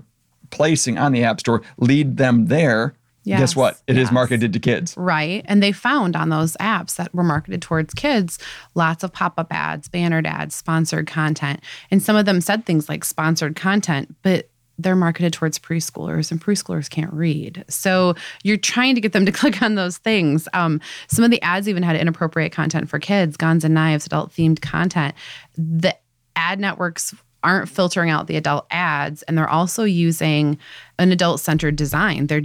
placing 0.50 0.98
on 0.98 1.12
the 1.12 1.22
App 1.22 1.40
Store 1.40 1.62
lead 1.78 2.16
them 2.16 2.46
there, 2.46 2.94
Yes, 3.24 3.40
guess 3.40 3.56
what? 3.56 3.80
It 3.86 3.96
is 3.96 4.06
yes. 4.06 4.12
marketed 4.12 4.52
to 4.52 4.58
kids. 4.58 4.94
Right. 4.96 5.44
And 5.46 5.62
they 5.62 5.72
found 5.72 6.16
on 6.16 6.30
those 6.30 6.56
apps 6.56 6.96
that 6.96 7.14
were 7.14 7.22
marketed 7.22 7.60
towards 7.60 7.92
kids 7.92 8.38
lots 8.74 9.04
of 9.04 9.12
pop 9.12 9.34
up 9.38 9.52
ads, 9.52 9.88
bannered 9.88 10.26
ads, 10.26 10.54
sponsored 10.54 11.06
content. 11.06 11.60
And 11.90 12.02
some 12.02 12.16
of 12.16 12.24
them 12.24 12.40
said 12.40 12.64
things 12.64 12.88
like 12.88 13.04
sponsored 13.04 13.56
content, 13.56 14.14
but 14.22 14.48
they're 14.82 14.96
marketed 14.96 15.32
towards 15.32 15.58
preschoolers 15.58 16.30
and 16.30 16.40
preschoolers 16.40 16.88
can't 16.88 17.12
read. 17.12 17.64
So 17.68 18.14
you're 18.42 18.56
trying 18.56 18.94
to 18.94 19.00
get 19.00 19.12
them 19.12 19.26
to 19.26 19.32
click 19.40 19.62
on 19.62 19.74
those 19.74 19.98
things. 19.98 20.48
Um, 20.54 20.80
some 21.08 21.24
of 21.24 21.30
the 21.30 21.42
ads 21.42 21.68
even 21.68 21.82
had 21.82 21.96
inappropriate 21.96 22.52
content 22.52 22.88
for 22.88 22.98
kids, 22.98 23.36
guns 23.36 23.64
and 23.64 23.74
knives, 23.74 24.06
adult 24.06 24.32
themed 24.32 24.60
content. 24.60 25.14
The 25.56 25.96
ad 26.36 26.58
networks 26.58 27.14
aren't 27.42 27.68
filtering 27.68 28.10
out 28.10 28.26
the 28.26 28.36
adult 28.36 28.66
ads 28.70 29.22
and 29.22 29.36
they're 29.36 29.48
also 29.48 29.84
using 29.84 30.58
an 30.98 31.12
adult 31.12 31.40
centered 31.40 31.76
design. 31.76 32.26
They're 32.26 32.42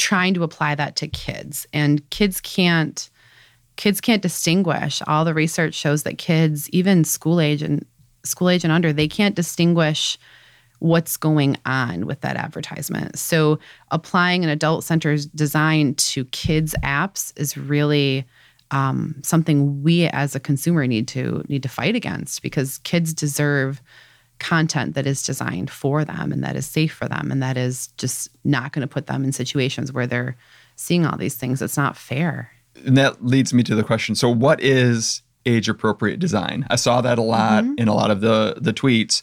trying 0.00 0.32
to 0.32 0.42
apply 0.42 0.74
that 0.74 0.96
to 0.96 1.06
kids. 1.06 1.66
And 1.72 2.08
kids 2.10 2.40
can't 2.40 3.10
kids 3.76 4.00
can't 4.00 4.22
distinguish. 4.22 5.00
All 5.06 5.24
the 5.24 5.34
research 5.34 5.74
shows 5.74 6.02
that 6.02 6.18
kids 6.18 6.68
even 6.70 7.04
school 7.04 7.40
age 7.40 7.62
and 7.62 7.84
school 8.24 8.50
age 8.50 8.64
and 8.64 8.72
under 8.72 8.92
they 8.92 9.08
can't 9.08 9.34
distinguish 9.34 10.18
what's 10.80 11.16
going 11.16 11.56
on 11.66 12.06
with 12.06 12.22
that 12.22 12.36
advertisement. 12.36 13.18
So 13.18 13.58
applying 13.90 14.42
an 14.42 14.50
adult 14.50 14.84
center's 14.84 15.26
design 15.26 15.94
to 15.96 16.24
kids 16.26 16.74
apps 16.82 17.32
is 17.36 17.56
really 17.56 18.26
um, 18.70 19.16
something 19.22 19.82
we 19.82 20.06
as 20.06 20.34
a 20.34 20.40
consumer 20.40 20.86
need 20.86 21.08
to 21.08 21.44
need 21.48 21.62
to 21.62 21.68
fight 21.68 21.94
against 21.94 22.40
because 22.42 22.78
kids 22.78 23.12
deserve 23.12 23.82
content 24.40 24.94
that 24.94 25.06
is 25.06 25.22
designed 25.22 25.70
for 25.70 26.04
them 26.04 26.32
and 26.32 26.42
that 26.42 26.56
is 26.56 26.66
safe 26.66 26.92
for 26.92 27.06
them 27.06 27.30
and 27.30 27.42
that 27.42 27.56
is 27.56 27.88
just 27.98 28.28
not 28.42 28.72
going 28.72 28.80
to 28.80 28.92
put 28.92 29.06
them 29.06 29.22
in 29.22 29.32
situations 29.32 29.92
where 29.92 30.06
they're 30.06 30.36
seeing 30.74 31.06
all 31.06 31.16
these 31.16 31.36
things 31.36 31.62
it's 31.62 31.76
not 31.76 31.96
fair 31.96 32.50
And 32.84 32.96
that 32.96 33.24
leads 33.24 33.52
me 33.52 33.62
to 33.64 33.74
the 33.74 33.84
question. 33.84 34.14
So 34.14 34.28
what 34.30 34.60
is 34.60 35.22
age 35.46 35.68
appropriate 35.68 36.18
design? 36.18 36.66
I 36.70 36.76
saw 36.76 37.00
that 37.00 37.18
a 37.18 37.22
lot 37.22 37.64
mm-hmm. 37.64 37.74
in 37.78 37.88
a 37.88 37.94
lot 37.94 38.10
of 38.10 38.20
the 38.20 38.56
the 38.60 38.72
tweets. 38.72 39.22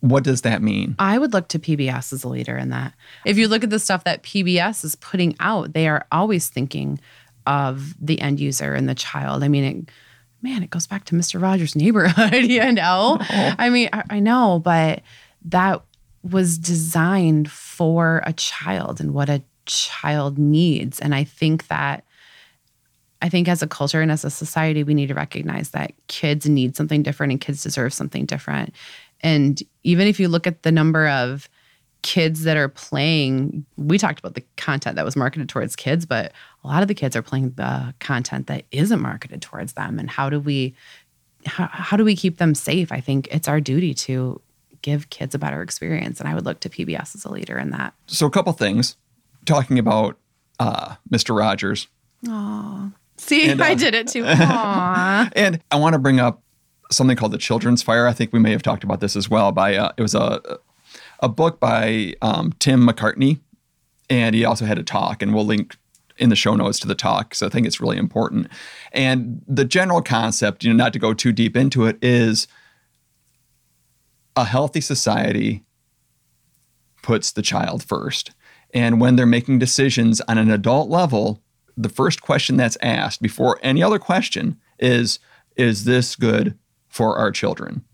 What 0.00 0.24
does 0.24 0.42
that 0.42 0.62
mean? 0.62 0.94
i 0.98 1.18
would 1.18 1.32
look 1.32 1.48
to 1.48 1.58
pbs 1.58 2.12
as 2.12 2.24
a 2.24 2.28
leader 2.28 2.56
in 2.56 2.70
that 2.70 2.94
if 3.26 3.36
you 3.36 3.48
look 3.48 3.62
at 3.64 3.70
the 3.70 3.78
stuff 3.78 4.04
that 4.04 4.22
pbs 4.22 4.84
is 4.84 4.96
putting 4.96 5.36
out 5.40 5.72
they 5.74 5.86
are 5.88 6.06
always 6.10 6.48
thinking 6.48 6.98
of 7.46 7.94
the 8.00 8.20
end 8.20 8.40
user 8.40 8.74
and 8.74 8.88
the 8.88 8.94
child 8.94 9.44
i 9.44 9.48
mean 9.48 9.64
it, 9.64 9.90
man 10.42 10.62
it 10.62 10.70
goes 10.70 10.86
back 10.86 11.04
to 11.04 11.14
mr 11.14 11.40
rogers 11.40 11.76
neighborhood 11.76 12.32
you 12.44 12.72
know? 12.72 13.18
I 13.20 13.70
mean 13.70 13.88
I, 13.92 14.04
I 14.10 14.20
know 14.20 14.60
but 14.62 15.02
that 15.46 15.82
was 16.22 16.58
designed 16.58 17.50
for 17.50 18.22
a 18.26 18.32
child 18.32 19.00
and 19.00 19.14
what 19.14 19.30
a 19.30 19.42
child 19.66 20.38
needs. 20.38 21.00
And 21.00 21.14
i 21.14 21.24
think 21.24 21.68
that 21.68 22.04
I 23.22 23.28
think 23.28 23.48
as 23.48 23.62
a 23.62 23.66
culture 23.66 24.00
and 24.00 24.10
as 24.10 24.24
a 24.24 24.30
society, 24.30 24.82
we 24.82 24.94
need 24.94 25.08
to 25.08 25.14
recognize 25.14 25.70
that 25.70 25.92
kids 26.06 26.48
need 26.48 26.76
something 26.76 27.02
different 27.02 27.32
and 27.32 27.40
kids 27.40 27.62
deserve 27.62 27.92
something 27.92 28.24
different. 28.24 28.74
And 29.20 29.62
even 29.82 30.06
if 30.06 30.18
you 30.18 30.28
look 30.28 30.46
at 30.46 30.62
the 30.62 30.72
number 30.72 31.06
of 31.08 31.48
kids 32.02 32.44
that 32.44 32.56
are 32.56 32.68
playing, 32.68 33.64
we 33.76 33.98
talked 33.98 34.18
about 34.18 34.34
the 34.34 34.44
content 34.56 34.96
that 34.96 35.04
was 35.04 35.16
marketed 35.16 35.48
towards 35.48 35.76
kids, 35.76 36.06
but 36.06 36.32
a 36.64 36.68
lot 36.68 36.82
of 36.82 36.88
the 36.88 36.94
kids 36.94 37.14
are 37.16 37.22
playing 37.22 37.50
the 37.50 37.94
content 37.98 38.46
that 38.46 38.64
isn't 38.70 39.00
marketed 39.00 39.42
towards 39.42 39.74
them. 39.74 39.98
And 39.98 40.10
how 40.10 40.30
do 40.30 40.40
we 40.40 40.74
how, 41.46 41.68
how 41.72 41.96
do 41.96 42.04
we 42.04 42.14
keep 42.14 42.36
them 42.36 42.54
safe? 42.54 42.92
I 42.92 43.00
think 43.00 43.26
it's 43.30 43.48
our 43.48 43.60
duty 43.60 43.94
to 43.94 44.40
give 44.82 45.08
kids 45.10 45.34
a 45.34 45.38
better 45.38 45.62
experience. 45.62 46.20
And 46.20 46.28
I 46.28 46.34
would 46.34 46.44
look 46.44 46.60
to 46.60 46.68
PBS 46.68 47.14
as 47.14 47.24
a 47.24 47.30
leader 47.30 47.58
in 47.58 47.70
that. 47.70 47.94
So 48.06 48.26
a 48.26 48.30
couple 48.30 48.52
things. 48.52 48.96
Talking 49.46 49.78
about 49.78 50.18
uh, 50.58 50.96
Mr. 51.10 51.36
Rogers, 51.36 51.86
Oh. 52.28 52.90
See, 53.16 53.50
And, 53.50 53.60
uh, 53.60 53.64
I 53.64 53.74
did 53.74 53.94
it 53.94 54.08
too. 54.08 54.24
And 54.24 55.60
I 55.70 55.76
want 55.76 55.94
to 55.94 55.98
bring 55.98 56.20
up 56.20 56.42
something 56.90 57.16
called 57.16 57.32
the 57.32 57.38
Children's 57.38 57.82
Fire. 57.82 58.06
I 58.06 58.12
think 58.12 58.32
we 58.32 58.38
may 58.38 58.50
have 58.50 58.62
talked 58.62 58.84
about 58.84 59.00
this 59.00 59.16
as 59.16 59.28
well. 59.28 59.52
By 59.52 59.76
uh, 59.76 59.92
it 59.96 60.02
was 60.02 60.14
a 60.14 60.58
a 61.20 61.28
book 61.28 61.60
by 61.60 62.14
um, 62.22 62.52
Tim 62.58 62.86
Macartney, 62.86 63.40
and 64.08 64.34
he 64.34 64.44
also 64.44 64.64
had 64.64 64.78
a 64.78 64.82
talk, 64.82 65.22
and 65.22 65.34
we'll 65.34 65.46
link 65.46 65.76
in 66.20 66.28
the 66.28 66.36
show 66.36 66.54
notes 66.54 66.78
to 66.78 66.86
the 66.86 66.94
talk 66.94 67.34
So 67.34 67.46
I 67.46 67.48
think 67.48 67.66
it's 67.66 67.80
really 67.80 67.96
important. 67.96 68.48
And 68.92 69.42
the 69.48 69.64
general 69.64 70.02
concept, 70.02 70.62
you 70.62 70.70
know, 70.70 70.76
not 70.76 70.92
to 70.92 70.98
go 70.98 71.14
too 71.14 71.32
deep 71.32 71.56
into 71.56 71.86
it, 71.86 71.98
is 72.02 72.46
a 74.36 74.44
healthy 74.44 74.82
society 74.82 75.64
puts 77.02 77.32
the 77.32 77.42
child 77.42 77.82
first. 77.82 78.32
And 78.72 79.00
when 79.00 79.16
they're 79.16 79.26
making 79.26 79.58
decisions 79.58 80.20
on 80.22 80.38
an 80.38 80.50
adult 80.50 80.90
level, 80.90 81.42
the 81.76 81.88
first 81.88 82.20
question 82.20 82.56
that's 82.56 82.76
asked 82.82 83.22
before 83.22 83.58
any 83.62 83.82
other 83.82 83.98
question 83.98 84.60
is 84.78 85.18
Is 85.56 85.84
this 85.84 86.14
good 86.14 86.58
for 86.88 87.16
our 87.16 87.32
children? 87.32 87.84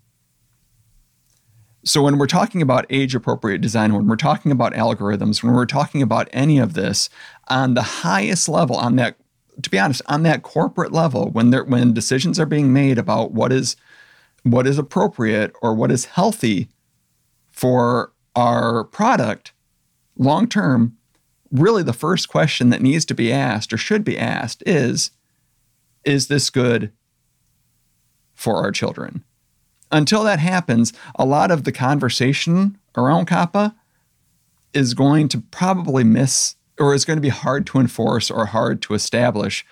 So, 1.87 2.03
when 2.03 2.19
we're 2.19 2.27
talking 2.27 2.63
about 2.63 2.85
age 2.91 3.15
appropriate 3.15 3.61
design, 3.61 3.95
when 3.95 4.09
we're 4.09 4.17
talking 4.17 4.51
about 4.51 4.73
algorithms, 4.73 5.41
when 5.41 5.55
we're 5.55 5.67
talking 5.67 6.03
about 6.03 6.29
any 6.33 6.59
of 6.59 6.75
this 6.75 7.09
on 7.47 7.75
the 7.75 7.83
highest 7.83 8.49
level, 8.49 8.75
on 8.75 8.97
that, 8.97 9.17
to 9.63 9.71
be 9.71 9.79
honest, 9.79 10.03
on 10.07 10.25
that 10.25 10.43
corporate 10.43 10.91
level, 10.91 11.31
when 11.31 11.51
there, 11.51 11.63
when 11.63 11.95
decisions 11.95 12.41
are 12.41 12.47
being 12.47 12.73
made 12.73 12.99
about 12.99 13.31
what 13.31 13.53
is 13.53 13.77
what 14.43 14.67
is 14.67 14.79
appropriate 14.79 15.53
or 15.63 15.75
what 15.75 15.93
is 15.93 16.07
healthy 16.07 16.69
for 17.53 18.13
our 18.35 18.83
product 18.83 19.53
long 20.19 20.49
term, 20.49 20.97
really 21.53 21.85
the 21.85 21.93
first 21.93 22.29
question 22.29 22.71
that 22.71 22.83
needs 22.83 23.05
to 23.05 23.15
be 23.15 23.33
asked 23.33 23.73
or 23.73 23.77
should 23.77 24.03
be 24.03 24.19
asked 24.19 24.61
is 24.67 25.13
Is 26.05 26.27
this 26.27 26.51
good 26.51 26.91
for 28.35 28.57
our 28.57 28.73
children? 28.73 29.23
Until 29.93 30.25
that 30.25 30.39
happens, 30.39 30.93
a 31.17 31.25
lot 31.25 31.51
of 31.51 31.65
the 31.65 31.73
conversation 31.73 32.79
around 32.97 33.27
COPPA 33.27 33.75
is 34.73 34.95
going 34.95 35.29
to 35.29 35.41
probably 35.41 36.05
miss 36.05 36.57
or 36.79 36.95
is 36.95 37.05
going 37.05 37.17
to 37.17 37.23
be 37.23 37.29
hard 37.29 37.67
to 37.67 37.79
enforce 37.79 38.31
or 38.31 38.47
hard 38.47 38.83
to 38.83 38.95
establish 38.95 39.65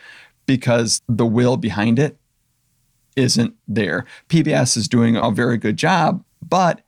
because 0.47 1.01
the 1.09 1.27
will 1.27 1.57
behind 1.57 1.99
it 1.99 2.17
isn't 3.17 3.55
there. 3.69 4.07
PBS 4.29 4.77
is 4.77 4.89
doing 4.89 5.17
a 5.17 5.31
very 5.31 5.57
good 5.57 5.77
job, 5.77 6.25
but 6.47 6.83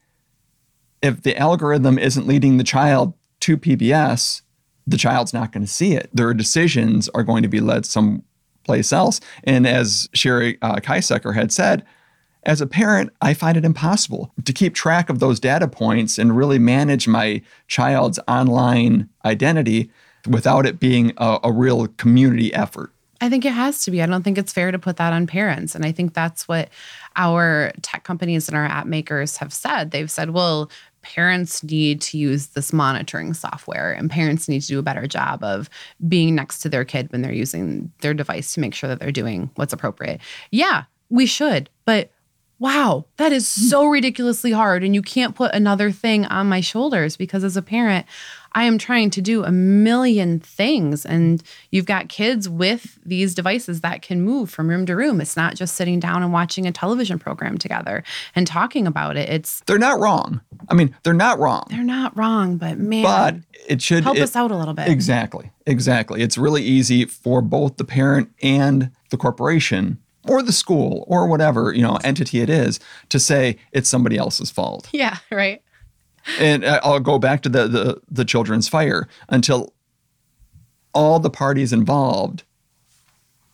if 1.02 1.22
the 1.22 1.36
algorithm 1.36 1.98
isn't 1.98 2.26
leading 2.26 2.56
the 2.56 2.64
child 2.64 3.14
to 3.40 3.56
PBS, 3.56 4.42
the 4.86 4.96
child's 4.96 5.34
not 5.34 5.52
going 5.52 5.64
to 5.64 5.72
see 5.72 5.92
it. 5.92 6.08
Their 6.12 6.32
decisions 6.32 7.08
are 7.10 7.22
going 7.22 7.42
to 7.42 7.48
be 7.48 7.60
led 7.60 7.84
someplace 7.84 8.92
else. 8.92 9.20
And 9.44 9.66
as 9.66 10.08
Sherry 10.14 10.58
uh, 10.62 10.76
Kaisecker 10.76 11.34
had 11.34 11.52
said, 11.52 11.84
as 12.46 12.60
a 12.60 12.66
parent, 12.66 13.12
I 13.20 13.34
find 13.34 13.56
it 13.56 13.64
impossible 13.64 14.32
to 14.44 14.52
keep 14.52 14.74
track 14.74 15.10
of 15.10 15.18
those 15.18 15.40
data 15.40 15.66
points 15.68 16.16
and 16.16 16.36
really 16.36 16.58
manage 16.58 17.06
my 17.06 17.42
child's 17.66 18.20
online 18.28 19.08
identity 19.24 19.90
without 20.28 20.64
it 20.64 20.78
being 20.80 21.12
a, 21.18 21.40
a 21.44 21.52
real 21.52 21.88
community 21.88 22.54
effort. 22.54 22.92
I 23.20 23.28
think 23.28 23.44
it 23.44 23.52
has 23.52 23.84
to 23.84 23.90
be. 23.90 24.02
I 24.02 24.06
don't 24.06 24.22
think 24.22 24.38
it's 24.38 24.52
fair 24.52 24.70
to 24.70 24.78
put 24.78 24.98
that 24.98 25.12
on 25.12 25.26
parents. 25.26 25.74
And 25.74 25.84
I 25.84 25.90
think 25.90 26.14
that's 26.14 26.46
what 26.46 26.68
our 27.16 27.72
tech 27.82 28.04
companies 28.04 28.48
and 28.48 28.56
our 28.56 28.64
app 28.64 28.86
makers 28.86 29.38
have 29.38 29.52
said. 29.52 29.90
They've 29.90 30.10
said, 30.10 30.30
well, 30.30 30.70
parents 31.02 31.64
need 31.64 32.00
to 32.02 32.18
use 32.18 32.48
this 32.48 32.72
monitoring 32.72 33.32
software 33.32 33.92
and 33.92 34.10
parents 34.10 34.48
need 34.48 34.60
to 34.60 34.68
do 34.68 34.78
a 34.78 34.82
better 34.82 35.06
job 35.06 35.42
of 35.42 35.70
being 36.08 36.34
next 36.34 36.60
to 36.60 36.68
their 36.68 36.84
kid 36.84 37.10
when 37.10 37.22
they're 37.22 37.32
using 37.32 37.90
their 38.00 38.14
device 38.14 38.52
to 38.52 38.60
make 38.60 38.74
sure 38.74 38.88
that 38.88 39.00
they're 39.00 39.10
doing 39.10 39.50
what's 39.54 39.72
appropriate. 39.72 40.20
Yeah, 40.50 40.84
we 41.08 41.26
should. 41.26 41.70
But 41.84 42.10
wow, 42.58 43.04
that 43.16 43.32
is 43.32 43.44
mm. 43.44 43.68
so 43.70 43.86
ridiculously 43.86 44.52
hard. 44.52 44.82
And 44.82 44.94
you 44.94 45.02
can't 45.02 45.34
put 45.34 45.54
another 45.54 45.90
thing 45.90 46.24
on 46.26 46.48
my 46.48 46.60
shoulders 46.60 47.16
because 47.16 47.44
as 47.44 47.56
a 47.56 47.62
parent, 47.62 48.06
I 48.52 48.64
am 48.64 48.78
trying 48.78 49.10
to 49.10 49.20
do 49.20 49.44
a 49.44 49.52
million 49.52 50.40
things. 50.40 51.04
And 51.04 51.42
you've 51.70 51.84
got 51.84 52.08
kids 52.08 52.48
with 52.48 52.98
these 53.04 53.34
devices 53.34 53.82
that 53.82 54.00
can 54.00 54.22
move 54.22 54.48
from 54.48 54.68
room 54.68 54.86
to 54.86 54.96
room. 54.96 55.20
It's 55.20 55.36
not 55.36 55.56
just 55.56 55.74
sitting 55.74 56.00
down 56.00 56.22
and 56.22 56.32
watching 56.32 56.66
a 56.66 56.72
television 56.72 57.18
program 57.18 57.58
together 57.58 58.02
and 58.34 58.46
talking 58.46 58.86
about 58.86 59.18
it. 59.18 59.28
It's, 59.28 59.60
They're 59.66 59.78
not 59.78 60.00
wrong. 60.00 60.40
I 60.70 60.74
mean, 60.74 60.96
they're 61.02 61.12
not 61.12 61.38
wrong. 61.38 61.66
they're 61.68 61.82
not 61.82 62.16
wrong, 62.16 62.56
but 62.56 62.78
man, 62.78 63.02
But 63.02 63.36
it 63.68 63.82
should 63.82 64.04
help 64.04 64.16
it- 64.16 64.22
us 64.22 64.34
out 64.34 64.50
a 64.50 64.56
little 64.56 64.74
bit. 64.74 64.88
Exactly. 64.88 65.50
Exactly. 65.66 66.22
It's 66.22 66.38
really 66.38 66.62
easy 66.62 67.04
for 67.04 67.42
both 67.42 67.76
the 67.76 67.84
parent 67.84 68.30
and 68.40 68.90
the 69.10 69.18
corporation 69.18 69.98
or 70.28 70.42
the 70.42 70.52
school 70.52 71.04
or 71.08 71.26
whatever, 71.26 71.72
you 71.72 71.82
know, 71.82 71.98
entity 72.04 72.40
it 72.40 72.50
is 72.50 72.80
to 73.08 73.18
say 73.18 73.56
it's 73.72 73.88
somebody 73.88 74.16
else's 74.16 74.50
fault. 74.50 74.88
Yeah, 74.92 75.18
right. 75.30 75.62
And 76.38 76.64
uh, 76.64 76.80
I'll 76.82 77.00
go 77.00 77.18
back 77.18 77.42
to 77.42 77.48
the 77.48 77.68
the, 77.68 78.00
the 78.10 78.24
children's 78.24 78.68
fire 78.68 79.08
until 79.28 79.72
all 80.92 81.20
the 81.20 81.30
parties 81.30 81.72
involved 81.72 82.44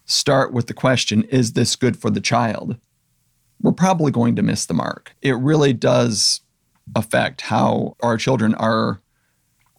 start 0.04 0.52
with 0.52 0.66
the 0.66 0.74
question 0.74 1.24
is 1.24 1.52
this 1.52 1.76
good 1.76 1.96
for 1.96 2.10
the 2.10 2.20
child? 2.20 2.76
We're 3.60 3.72
probably 3.72 4.12
going 4.12 4.36
to 4.36 4.42
miss 4.42 4.66
the 4.66 4.74
mark. 4.74 5.14
It 5.22 5.32
really 5.32 5.72
does 5.72 6.40
affect 6.94 7.42
how 7.42 7.96
our 8.00 8.16
children 8.16 8.54
are 8.56 9.00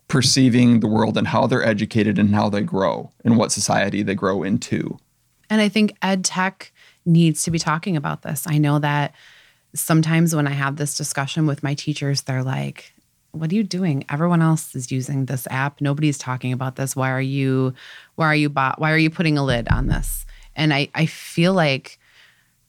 perceiving 0.08 0.80
the 0.80 0.88
world 0.88 1.18
and 1.18 1.28
how 1.28 1.48
they're 1.48 1.66
educated 1.66 2.20
and 2.20 2.36
how 2.36 2.50
they 2.50 2.62
grow 2.62 3.12
and 3.24 3.38
what 3.38 3.52
society 3.52 4.04
they 4.04 4.16
grow 4.16 4.44
into. 4.44 4.98
And 5.50 5.62
I 5.62 5.70
think 5.70 5.96
ed 6.02 6.24
tech 6.26 6.73
needs 7.06 7.44
to 7.44 7.52
be 7.52 7.60
talking 7.60 7.98
about 7.98 8.22
this. 8.22 8.46
I 8.48 8.58
know 8.58 8.80
that 8.80 9.14
sometimes 9.76 10.36
when 10.36 10.48
I 10.48 10.52
have 10.52 10.76
this 10.76 10.96
discussion 10.96 11.46
with 11.46 11.64
my 11.64 11.74
teachers, 11.74 12.22
they're 12.22 12.44
like, 12.44 12.94
what 13.32 13.52
are 13.52 13.56
you 13.56 13.64
doing? 13.64 14.06
Everyone 14.10 14.42
else 14.42 14.76
is 14.76 14.92
using 14.92 15.26
this 15.26 15.48
app. 15.50 15.82
Nobody's 15.82 16.20
talking 16.20 16.54
about 16.54 16.76
this. 16.76 16.96
Why 16.96 17.10
are 17.10 17.22
you 17.22 17.74
why 18.16 18.28
are 18.28 18.36
you 18.36 18.50
bot 18.50 18.80
why 18.80 18.92
are 18.92 18.98
you 18.98 19.10
putting 19.10 19.38
a 19.38 19.44
lid 19.44 19.68
on 19.70 19.88
this? 19.88 20.26
And 20.56 20.74
I 20.74 20.90
I 20.94 21.08
feel 21.08 21.54
like 21.54 22.00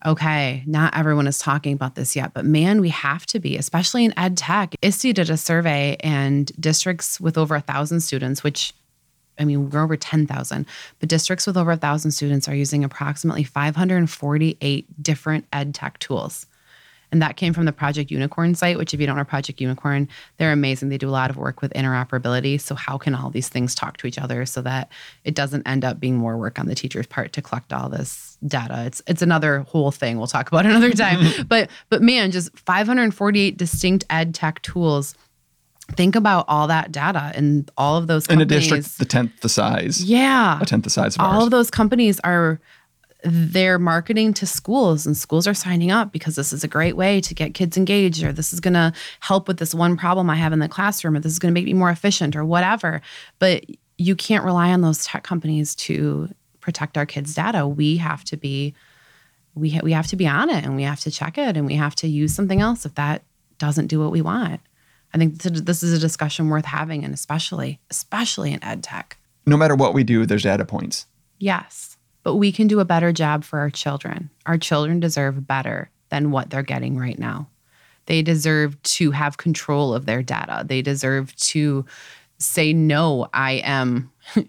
okay, 0.07 0.63
not 0.67 0.97
everyone 0.97 1.27
is 1.27 1.39
talking 1.39 1.73
about 1.73 1.95
this 1.95 2.15
yet, 2.15 2.35
but 2.35 2.45
man, 2.45 2.81
we 2.81 2.91
have 2.91 3.25
to 3.27 3.41
be, 3.41 3.57
especially 3.57 4.05
in 4.05 4.19
ed 4.19 4.37
tech. 4.37 4.75
ISTE 4.83 5.15
did 5.15 5.31
a 5.31 5.37
survey 5.37 5.97
and 6.01 6.53
districts 6.61 7.21
with 7.21 7.39
over 7.39 7.55
a 7.55 7.61
thousand 7.61 8.01
students, 8.01 8.45
which 8.45 8.75
I 9.39 9.45
mean, 9.45 9.71
we're 9.71 9.83
over 9.83 9.97
10,000, 9.97 10.67
but 11.01 11.09
districts 11.09 11.47
with 11.47 11.57
over 11.57 11.73
a 11.73 11.77
thousand 11.77 12.13
students 12.13 12.49
are 12.49 12.55
using 12.55 12.85
approximately 12.85 13.45
548 13.45 15.03
different 15.03 15.47
ed 15.53 15.75
tech 15.75 15.99
tools. 15.99 16.47
And 17.15 17.23
that 17.23 17.37
came 17.37 17.53
from 17.53 17.65
the 17.65 17.73
Project 17.73 18.11
Unicorn 18.11 18.57
site, 18.57 18.77
which, 18.77 18.93
if 18.93 19.01
you 19.01 19.07
don't 19.07 19.17
know 19.17 19.23
Project 19.23 19.61
Unicorn, 19.61 20.09
they're 20.37 20.51
amazing. 20.51 20.89
They 20.89 20.99
do 20.99 21.09
a 21.09 21.11
lot 21.11 21.31
of 21.31 21.37
work 21.37 21.63
with 21.63 21.73
interoperability. 21.73 22.61
So, 22.61 22.75
how 22.75 22.99
can 22.99 23.15
all 23.15 23.31
these 23.31 23.49
things 23.49 23.73
talk 23.73 23.99
to 23.99 24.09
each 24.09 24.19
other 24.19 24.45
so 24.45 24.61
that 24.63 24.91
it 25.23 25.37
doesn't 25.37 25.65
end 25.65 25.85
up 25.85 26.01
being 26.01 26.17
more 26.17 26.37
work 26.37 26.59
on 26.59 26.67
the 26.67 26.75
teacher's 26.75 27.07
part 27.07 27.33
to 27.35 27.41
collect 27.41 27.73
all 27.73 27.89
this 27.89 28.37
data? 28.45 28.83
It's 28.87 29.01
it's 29.07 29.23
another 29.23 29.61
whole 29.61 29.93
thing 29.93 30.19
we'll 30.19 30.27
talk 30.27 30.49
about 30.49 30.67
another 30.67 30.91
time. 30.91 31.45
but 31.49 31.71
but 31.89 32.03
man, 32.03 32.33
just 32.33 32.59
548 32.59 33.57
distinct 33.57 34.05
ed 34.11 34.35
tech 34.35 34.61
tools 34.63 35.15
think 35.93 36.17
about 36.17 36.45
all 36.49 36.67
that 36.69 36.93
data 36.93 37.33
and 37.35 37.71
all 37.77 37.97
of 37.97 38.07
those 38.07 38.27
companies. 38.27 38.53
In 38.53 38.57
a 38.57 38.61
district 38.61 38.99
the 38.99 39.05
tenth 39.05 39.41
the 39.41 39.49
size. 39.49 40.03
Yeah. 40.03 40.61
A 40.61 40.65
tenth 40.65 40.85
the 40.85 40.91
size 40.91 41.17
of 41.17 41.21
all 41.21 41.35
ours. 41.35 41.45
of 41.45 41.51
those 41.51 41.71
companies 41.71 42.21
are 42.21 42.61
they're 43.25 43.79
marketing 43.79 44.35
to 44.35 44.47
schools 44.47 45.07
and 45.07 45.17
schools 45.17 45.47
are 45.47 45.55
signing 45.55 45.91
up 45.91 46.13
because 46.13 46.37
this 46.37 46.53
is 46.53 46.63
a 46.63 46.69
great 46.69 46.95
way 46.95 47.23
to 47.23 47.35
get 47.35 47.55
kids 47.55 47.77
engaged 47.77 48.23
or 48.23 48.33
this 48.33 48.53
is 48.53 48.61
going 48.61 48.75
to 48.75 48.93
help 49.21 49.49
with 49.49 49.57
this 49.57 49.75
one 49.75 49.97
problem 49.97 50.29
I 50.29 50.37
have 50.37 50.53
in 50.53 50.59
the 50.59 50.69
classroom 50.69 51.17
or 51.17 51.21
this 51.21 51.33
is 51.33 51.39
going 51.39 51.53
to 51.53 51.59
make 51.59 51.65
me 51.65 51.73
more 51.73 51.91
efficient 51.91 52.37
or 52.37 52.45
whatever. 52.45 53.01
But 53.39 53.65
you 53.97 54.15
can't 54.15 54.45
rely 54.45 54.73
on 54.73 54.83
those 54.83 55.07
tech 55.07 55.23
companies 55.23 55.75
to 55.77 56.29
protect 56.61 56.99
our 56.99 57.07
kids' 57.07 57.35
data. 57.35 57.67
We 57.67 57.97
have 57.97 58.25
to 58.25 58.37
be 58.37 58.75
we 59.55 59.71
ha- 59.71 59.81
we 59.83 59.93
have 59.93 60.09
to 60.09 60.17
be 60.17 60.27
on 60.27 60.51
it 60.51 60.65
and 60.65 60.77
we 60.77 60.83
have 60.83 61.01
to 61.01 61.11
check 61.11 61.39
it 61.39 61.57
and 61.57 61.67
we 61.67 61.75
have 61.77 61.95
to 61.97 62.09
use 62.09 62.35
something 62.35 62.61
else 62.61 62.85
if 62.85 62.95
that 62.97 63.23
doesn't 63.59 63.87
do 63.87 64.01
what 64.01 64.11
we 64.11 64.21
want. 64.21 64.61
I 65.15 65.19
think 65.19 65.41
this 65.41 65.83
is 65.83 65.93
a 65.93 65.99
discussion 65.99 66.49
worth 66.49 66.65
having 66.65 67.05
and 67.05 67.15
especially 67.15 67.81
especially 67.91 68.53
in 68.53 68.63
ed 68.63 68.83
tech. 68.83 69.17
No 69.47 69.57
matter 69.57 69.75
what 69.75 69.95
we 69.95 70.05
do, 70.05 70.27
there's 70.27 70.43
data 70.43 70.65
points. 70.65 71.07
Yes 71.39 71.95
but 72.25 72.37
we 72.37 72.51
can 72.51 72.67
do 72.67 72.81
a 72.81 72.85
better 72.85 73.13
job 73.13 73.45
for 73.45 73.61
our 73.61 73.71
children. 73.71 74.31
Our 74.47 74.59
children 74.59 74.99
deserve 74.99 75.47
better 75.47 75.91
than 76.09 76.33
what 76.33 76.51
they're 76.51 76.63
getting 76.63 76.99
right 76.99 77.19
now. 77.19 77.49
They 78.07 78.23
deserve 78.23 78.83
to 78.83 79.13
have 79.13 79.37
control 79.37 79.95
of 79.95 80.07
their 80.07 80.23
data. 80.23 80.65
They 80.67 80.83
deserve 80.83 81.37
to 81.37 81.87
say 82.39 82.73
no, 82.73 83.29
I 83.33 83.63
am 83.65 84.11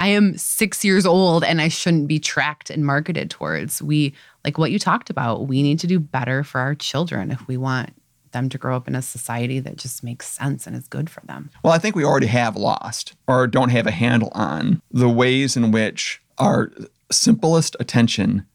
I 0.00 0.08
am 0.08 0.36
6 0.36 0.84
years 0.84 1.06
old 1.06 1.44
and 1.44 1.60
I 1.60 1.68
shouldn't 1.68 2.08
be 2.08 2.18
tracked 2.18 2.70
and 2.70 2.84
marketed 2.84 3.30
towards. 3.30 3.80
We 3.80 4.14
like 4.44 4.58
what 4.58 4.72
you 4.72 4.78
talked 4.80 5.10
about, 5.10 5.46
we 5.46 5.62
need 5.62 5.78
to 5.80 5.86
do 5.86 6.00
better 6.00 6.42
for 6.42 6.60
our 6.60 6.74
children 6.74 7.30
if 7.30 7.46
we 7.46 7.56
want 7.56 7.94
them 8.32 8.48
to 8.48 8.58
grow 8.58 8.76
up 8.76 8.88
in 8.88 8.94
a 8.94 9.02
society 9.02 9.60
that 9.60 9.76
just 9.76 10.02
makes 10.02 10.26
sense 10.26 10.66
and 10.66 10.76
is 10.76 10.88
good 10.88 11.08
for 11.08 11.20
them. 11.26 11.50
Well, 11.62 11.72
I 11.72 11.78
think 11.78 11.96
we 11.96 12.04
already 12.04 12.26
have 12.26 12.56
lost 12.56 13.14
or 13.26 13.46
don't 13.46 13.70
have 13.70 13.86
a 13.86 13.90
handle 13.90 14.30
on 14.32 14.82
the 14.90 15.08
ways 15.08 15.56
in 15.56 15.70
which 15.70 16.22
our 16.38 16.70
simplest 17.10 17.76
attention 17.78 18.46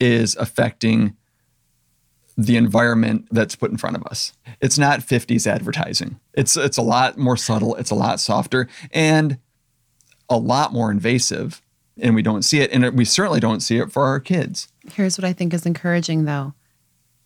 is 0.00 0.36
affecting 0.36 1.16
the 2.36 2.56
environment 2.56 3.28
that's 3.30 3.54
put 3.54 3.70
in 3.70 3.76
front 3.76 3.96
of 3.96 4.04
us. 4.04 4.32
It's 4.60 4.78
not 4.78 5.00
50s 5.00 5.46
advertising. 5.46 6.18
It's 6.34 6.56
it's 6.56 6.78
a 6.78 6.82
lot 6.82 7.18
more 7.18 7.36
subtle, 7.36 7.74
it's 7.76 7.90
a 7.90 7.94
lot 7.94 8.20
softer 8.20 8.68
and 8.90 9.38
a 10.28 10.38
lot 10.38 10.72
more 10.72 10.90
invasive 10.90 11.60
and 12.00 12.14
we 12.14 12.22
don't 12.22 12.42
see 12.42 12.60
it 12.60 12.72
and 12.72 12.96
we 12.96 13.04
certainly 13.04 13.40
don't 13.40 13.60
see 13.60 13.78
it 13.78 13.92
for 13.92 14.04
our 14.06 14.18
kids. 14.18 14.68
Here's 14.92 15.18
what 15.18 15.24
I 15.24 15.32
think 15.32 15.52
is 15.52 15.66
encouraging 15.66 16.24
though. 16.24 16.54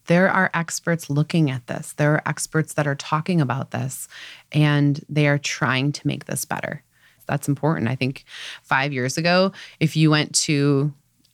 There 0.06 0.30
are 0.30 0.50
experts 0.54 1.10
looking 1.10 1.50
at 1.50 1.66
this. 1.66 1.92
There 1.94 2.14
are 2.14 2.22
experts 2.26 2.74
that 2.74 2.86
are 2.86 2.94
talking 2.94 3.40
about 3.40 3.70
this 3.70 4.08
and 4.52 5.04
they 5.08 5.26
are 5.26 5.38
trying 5.38 5.92
to 5.92 6.06
make 6.06 6.26
this 6.26 6.44
better 6.44 6.82
that's 7.26 7.48
important. 7.48 7.88
I 7.88 7.94
think 7.94 8.24
five 8.62 8.92
years 8.92 9.18
ago, 9.18 9.52
if 9.80 9.96
you 9.96 10.10
went 10.10 10.34
to 10.36 10.92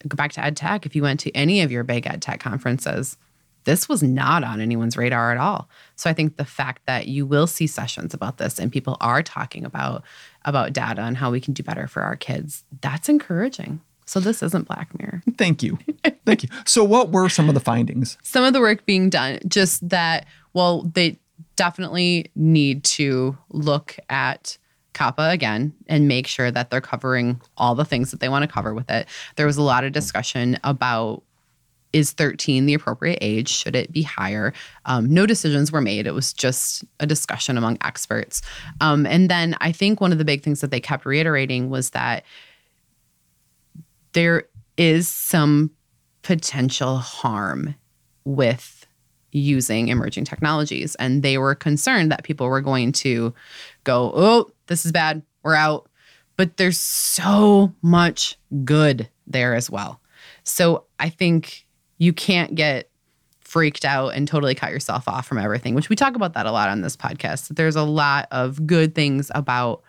go 0.09 0.17
back 0.17 0.33
to 0.33 0.45
ed 0.45 0.57
tech, 0.57 0.85
if 0.87 0.97
you 0.97 1.03
went 1.03 1.21
to 1.21 1.31
any 1.33 1.61
of 1.61 1.71
your 1.71 1.85
big 1.85 2.07
ed 2.07 2.23
tech 2.23 2.41
conferences, 2.41 3.17
this 3.65 3.89
was 3.89 4.03
not 4.03 4.43
on 4.43 4.61
anyone's 4.61 4.97
radar 4.97 5.31
at 5.31 5.39
all. 5.39 5.69
So 5.95 6.11
I 6.11 6.15
think 6.15 6.37
the 6.37 6.45
fact 6.45 6.83
that 6.87 7.07
you 7.07 7.25
will 7.25 7.47
see 7.47 7.69
sessions 7.69 8.13
about 8.13 8.39
this 8.39 8.59
and 8.59 8.73
people 8.73 8.97
are 9.01 9.23
talking 9.23 9.65
about 9.65 10.03
about 10.45 10.73
data 10.73 11.03
and 11.03 11.17
how 11.17 11.31
we 11.31 11.41
can 11.41 11.55
do 11.55 11.63
better 11.63 11.87
for 11.87 12.03
our 12.03 12.17
kids, 12.17 12.65
that's 12.81 13.09
encouraging. 13.09 13.81
So 14.07 14.21
this 14.21 14.43
isn't 14.43 14.67
Black 14.67 14.99
Mirror. 14.99 15.23
Thank 15.37 15.63
you. 15.63 15.79
Thank 16.27 16.43
you. 16.43 16.49
So 16.65 16.85
what 16.85 17.11
were 17.11 17.29
some 17.29 17.49
of 17.49 17.55
the 17.55 17.61
findings? 17.61 18.19
Some 18.23 18.45
of 18.45 18.53
the 18.53 18.61
work 18.61 18.85
being 18.87 19.11
done, 19.11 19.39
just 19.47 19.89
that 19.89 20.27
well, 20.55 20.83
they 20.83 21.19
definitely 21.57 22.31
need 22.35 22.85
to 22.85 23.37
look 23.51 23.97
at 24.09 24.59
COPPA 24.95 25.33
again 25.33 25.73
and 25.87 26.09
make 26.09 26.27
sure 26.27 26.51
that 26.51 26.71
they're 26.71 26.81
covering 26.81 27.41
all 27.57 27.75
the 27.75 27.85
things 27.85 28.11
that 28.11 28.21
they 28.21 28.29
want 28.29 28.43
to 28.43 28.53
cover 28.53 28.75
with 28.75 28.91
it. 28.91 29.09
There 29.37 29.47
was 29.47 29.57
a 29.57 29.63
lot 29.63 29.85
of 29.85 29.93
discussion 29.93 30.59
about 30.65 31.23
is 31.93 32.13
13 32.13 32.65
the 32.65 32.73
appropriate 32.73 33.19
age? 33.21 33.51
Should 33.51 33.77
it 33.77 33.93
be 33.93 34.03
higher? 34.03 34.55
Um, 34.87 35.13
no 35.13 35.27
decisions 35.27 35.71
were 35.71 35.83
made. 35.83 36.07
It 36.07 36.15
was 36.15 36.33
just 36.33 36.85
a 37.01 37.07
discussion 37.07 37.59
among 37.59 37.77
experts. 37.83 38.41
Um, 38.81 39.05
and 39.05 39.29
then 39.29 39.57
I 39.61 39.73
think 39.73 40.01
one 40.01 40.11
of 40.11 40.17
the 40.17 40.25
big 40.25 40.43
things 40.43 40.63
that 40.63 40.71
they 40.71 40.81
kept 40.81 41.05
reiterating 41.05 41.69
was 41.69 41.91
that 41.91 42.25
there 44.13 44.45
is 44.77 45.09
some 45.09 45.71
potential 46.23 46.99
harm 46.99 47.75
with 48.25 48.87
using 49.33 49.89
emerging 49.89 50.25
technologies. 50.25 50.95
And 50.97 51.23
they 51.23 51.39
were 51.39 51.55
concerned 51.55 52.13
that 52.13 52.23
people 52.23 52.47
were 52.47 52.61
going 52.61 52.93
to 52.93 53.35
go, 53.85 54.13
oh, 54.15 54.51
this 54.67 54.85
is 54.85 54.93
bad, 54.93 55.23
we're 55.43 55.55
out. 55.55 55.89
But 56.37 56.57
there's 56.57 56.79
so 56.79 57.75
much 57.83 58.39
good 58.65 59.09
there 59.27 59.55
as 59.55 59.71
well. 59.71 60.01
So 60.45 60.85
I 60.99 61.09
think 61.09 61.67
you 61.99 62.13
can't 62.13 62.55
get 62.55 62.91
freaked 63.41 63.85
out 63.85 64.15
and 64.15 64.27
totally 64.27 64.55
cut 64.55 64.73
yourself 64.73 65.07
off 65.09 65.27
from 65.27 65.39
everything, 65.39 65.75
which 65.75 65.89
we 65.89 65.97
talk 65.97 66.17
about 66.17 66.33
that 66.35 66.47
a 66.47 66.53
lot 66.53 66.69
on 66.69 66.81
this 66.81 66.97
podcast. 66.97 67.55
There's 67.55 67.77
a 67.77 67.83
lot 67.83 68.29
of 68.31 68.67
good 68.67 68.95
things 68.95 69.31
about 69.35 69.83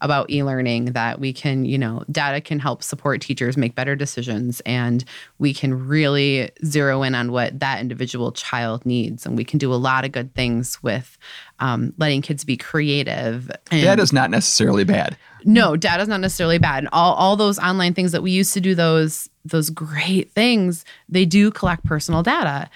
about 0.00 0.30
e-learning 0.30 0.86
that 0.86 1.18
we 1.18 1.32
can, 1.32 1.64
you 1.64 1.78
know, 1.78 2.04
data 2.10 2.40
can 2.40 2.58
help 2.58 2.82
support 2.82 3.20
teachers 3.20 3.56
make 3.56 3.74
better 3.74 3.96
decisions 3.96 4.60
and 4.60 5.04
we 5.38 5.52
can 5.52 5.86
really 5.86 6.50
zero 6.64 7.02
in 7.02 7.14
on 7.14 7.32
what 7.32 7.58
that 7.60 7.80
individual 7.80 8.32
child 8.32 8.86
needs. 8.86 9.26
And 9.26 9.36
we 9.36 9.44
can 9.44 9.58
do 9.58 9.72
a 9.72 9.76
lot 9.76 10.04
of 10.04 10.12
good 10.12 10.34
things 10.34 10.82
with 10.82 11.18
um, 11.58 11.92
letting 11.98 12.22
kids 12.22 12.44
be 12.44 12.56
creative. 12.56 13.50
And 13.70 13.84
that 13.84 13.98
is 13.98 14.12
not 14.12 14.30
necessarily 14.30 14.84
bad. 14.84 15.16
No, 15.44 15.76
data 15.76 16.02
is 16.02 16.08
not 16.08 16.20
necessarily 16.20 16.58
bad. 16.58 16.78
And 16.78 16.88
all, 16.92 17.14
all 17.14 17.36
those 17.36 17.58
online 17.58 17.94
things 17.94 18.12
that 18.12 18.22
we 18.22 18.30
used 18.30 18.54
to 18.54 18.60
do 18.60 18.74
those 18.74 19.28
those 19.44 19.70
great 19.70 20.30
things, 20.32 20.84
they 21.08 21.24
do 21.24 21.50
collect 21.50 21.84
personal 21.84 22.22
data. 22.22 22.68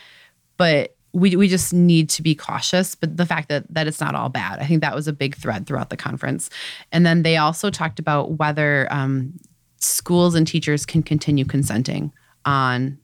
But 0.57 0.97
we, 1.14 1.37
we 1.37 1.46
just 1.46 1.75
need 1.75 2.09
to 2.11 2.22
be 2.22 2.35
cautious 2.35 2.94
but 2.94 3.16
the 3.16 3.27
fact 3.27 3.48
that 3.48 3.64
that 3.72 3.87
it's 3.87 4.01
not 4.01 4.14
all 4.14 4.29
bad 4.29 4.59
i 4.59 4.66
think 4.66 4.81
that 4.81 4.94
was 4.94 5.07
a 5.09 5.12
big 5.12 5.35
thread 5.37 5.66
throughout 5.66 5.90
the 5.90 5.96
conference. 5.96 6.51
And 6.90 7.07
then 7.07 7.22
they 7.22 7.37
also 7.37 7.70
talked 7.70 7.98
about 7.98 8.38
whether 8.38 8.88
um, 8.90 9.35
schools 9.79 10.35
and 10.35 10.46
teachers 10.46 10.85
can 10.85 11.03
continue 11.03 11.44
consenting 11.44 12.12
on 12.44 12.98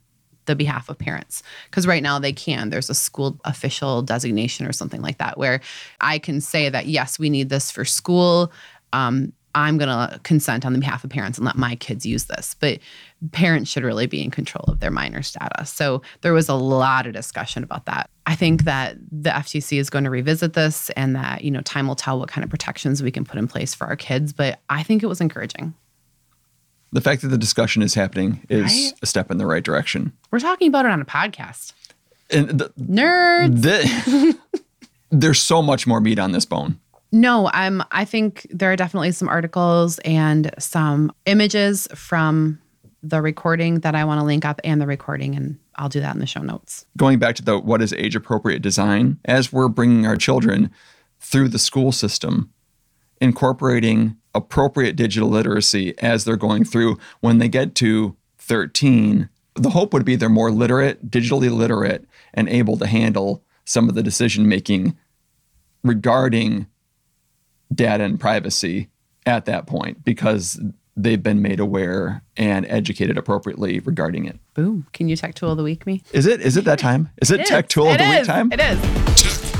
the 0.46 0.56
behalf 0.56 0.88
of 0.88 0.98
parents. 0.98 1.42
Because 1.66 1.86
right 1.86 2.02
now 2.02 2.18
they 2.18 2.32
can. 2.32 2.70
There's 2.70 2.90
a 2.90 2.94
school 2.94 3.38
official 3.44 4.02
designation 4.02 4.66
or 4.66 4.72
something 4.72 5.02
like 5.02 5.18
that 5.18 5.36
where 5.36 5.60
i 6.00 6.18
can 6.18 6.40
say 6.40 6.68
that 6.68 6.86
yes 6.86 7.18
we 7.18 7.30
need 7.30 7.48
this 7.48 7.70
for 7.70 7.84
school. 7.84 8.52
Um, 8.92 9.32
I'm 9.54 9.78
going 9.78 9.88
to 9.88 10.18
consent 10.20 10.64
on 10.66 10.72
the 10.72 10.78
behalf 10.78 11.02
of 11.04 11.11
parents 11.11 11.38
and 11.38 11.44
let 11.44 11.56
my 11.56 11.74
kids 11.76 12.04
use 12.06 12.24
this. 12.26 12.54
But 12.61 12.78
parents 13.32 13.70
should 13.70 13.82
really 13.82 14.06
be 14.06 14.22
in 14.22 14.30
control 14.30 14.64
of 14.68 14.80
their 14.80 14.90
minor 14.90 15.22
status. 15.22 15.70
So 15.70 16.02
there 16.20 16.32
was 16.32 16.48
a 16.48 16.54
lot 16.54 17.06
of 17.06 17.12
discussion 17.14 17.62
about 17.64 17.87
that. 17.87 18.11
I 18.26 18.34
think 18.37 18.64
that 18.64 18.96
the 19.11 19.30
FTC 19.30 19.78
is 19.78 19.90
going 19.90 20.04
to 20.04 20.11
revisit 20.11 20.52
this 20.52 20.90
and 20.90 21.16
that, 21.16 21.42
you 21.44 21.50
know, 21.50 21.62
time 21.62 21.88
will 21.88 21.96
tell 21.96 22.18
what 22.18 22.28
kind 22.28 22.44
of 22.44 22.50
protections 22.50 23.02
we 23.02 23.11
can 23.11 23.24
put 23.24 23.38
in 23.38 23.48
place 23.48 23.74
for 23.74 23.87
our 23.87 23.96
kids. 23.96 24.32
But 24.32 24.61
I 24.68 24.82
think 24.82 25.02
it 25.02 25.06
was 25.06 25.20
encouraging. 25.20 25.74
The 26.92 27.00
fact 27.00 27.22
that 27.22 27.28
the 27.28 27.38
discussion 27.38 27.82
is 27.82 27.94
happening 27.94 28.46
is 28.48 28.62
Right? 28.64 28.92
a 29.02 29.06
step 29.06 29.30
in 29.30 29.38
the 29.38 29.46
right 29.46 29.62
direction. 29.64 30.12
We're 30.30 30.38
talking 30.40 30.68
about 30.68 30.84
it 30.87 30.90
on 30.92 31.00
a 31.00 31.04
podcast. 31.04 31.72
And 32.30 32.48
the, 32.61 32.68
Nerds. 32.80 33.62
the, 33.62 34.38
there's 35.11 35.40
so 35.40 35.62
much 35.62 35.87
more 35.87 36.00
meat 36.00 36.18
on 36.18 36.32
this 36.32 36.44
bone. 36.44 36.78
No, 37.10 37.50
I'm 37.52 37.82
I 37.90 38.04
think 38.04 38.46
there 38.50 38.72
are 38.72 38.76
definitely 38.76 39.12
some 39.12 39.28
articles 39.28 39.98
and 40.00 40.50
some 40.58 41.12
images 41.26 41.88
from 41.94 42.60
the 43.02 43.22
recording 43.22 43.80
that 43.80 43.94
I 43.94 44.04
want 44.04 44.20
to 44.20 44.24
link 44.24 44.44
up 44.44 44.60
and 44.64 44.80
the 44.80 44.86
recording 44.86 45.34
and 45.34 45.58
I'll 45.76 45.88
do 45.88 46.00
that 46.00 46.14
in 46.14 46.20
the 46.20 46.26
show 46.26 46.42
notes. 46.42 46.84
Going 46.96 47.18
back 47.18 47.36
to 47.36 47.42
the 47.42 47.58
what 47.58 47.80
is 47.80 47.92
age 47.92 48.16
appropriate 48.16 48.60
design, 48.60 49.18
as 49.24 49.52
we're 49.52 49.68
bringing 49.68 50.06
our 50.06 50.16
children 50.16 50.70
through 51.20 51.48
the 51.48 51.58
school 51.58 51.92
system, 51.92 52.52
incorporating 53.20 54.16
appropriate 54.34 54.96
digital 54.96 55.28
literacy 55.28 55.96
as 55.98 56.24
they're 56.24 56.36
going 56.36 56.64
through 56.64 56.98
when 57.20 57.38
they 57.38 57.48
get 57.48 57.74
to 57.76 58.16
13, 58.38 59.28
the 59.54 59.70
hope 59.70 59.92
would 59.92 60.04
be 60.04 60.16
they're 60.16 60.28
more 60.28 60.50
literate, 60.50 61.10
digitally 61.10 61.50
literate, 61.50 62.04
and 62.34 62.48
able 62.48 62.76
to 62.76 62.86
handle 62.86 63.42
some 63.64 63.88
of 63.88 63.94
the 63.94 64.02
decision 64.02 64.48
making 64.48 64.96
regarding 65.82 66.66
data 67.74 68.04
and 68.04 68.18
privacy 68.18 68.88
at 69.26 69.44
that 69.46 69.66
point 69.66 70.04
because 70.04 70.61
they've 70.96 71.22
been 71.22 71.40
made 71.40 71.61
aware 71.61 72.22
and 72.37 72.66
educated 72.68 73.16
appropriately 73.16 73.81
regarding 73.81 74.24
it. 74.24 74.38
Boom. 74.54 74.87
Can 74.92 75.09
you 75.09 75.16
tech 75.16 75.35
tool 75.35 75.52
of 75.52 75.57
the 75.57 75.62
week 75.62 75.87
me? 75.87 76.02
Is 76.12 76.26
it? 76.26 76.40
Is 76.40 76.57
it 76.57 76.64
that 76.64 76.78
time? 76.78 77.11
Is 77.22 77.31
it, 77.31 77.46
tech 77.46 77.68
tool 77.68 77.88
of 77.88 77.94
It 77.94 77.98
the 77.98 78.11
week 78.11 78.24
time? 78.24 78.52
It 78.52 78.61
is. 78.61 79.59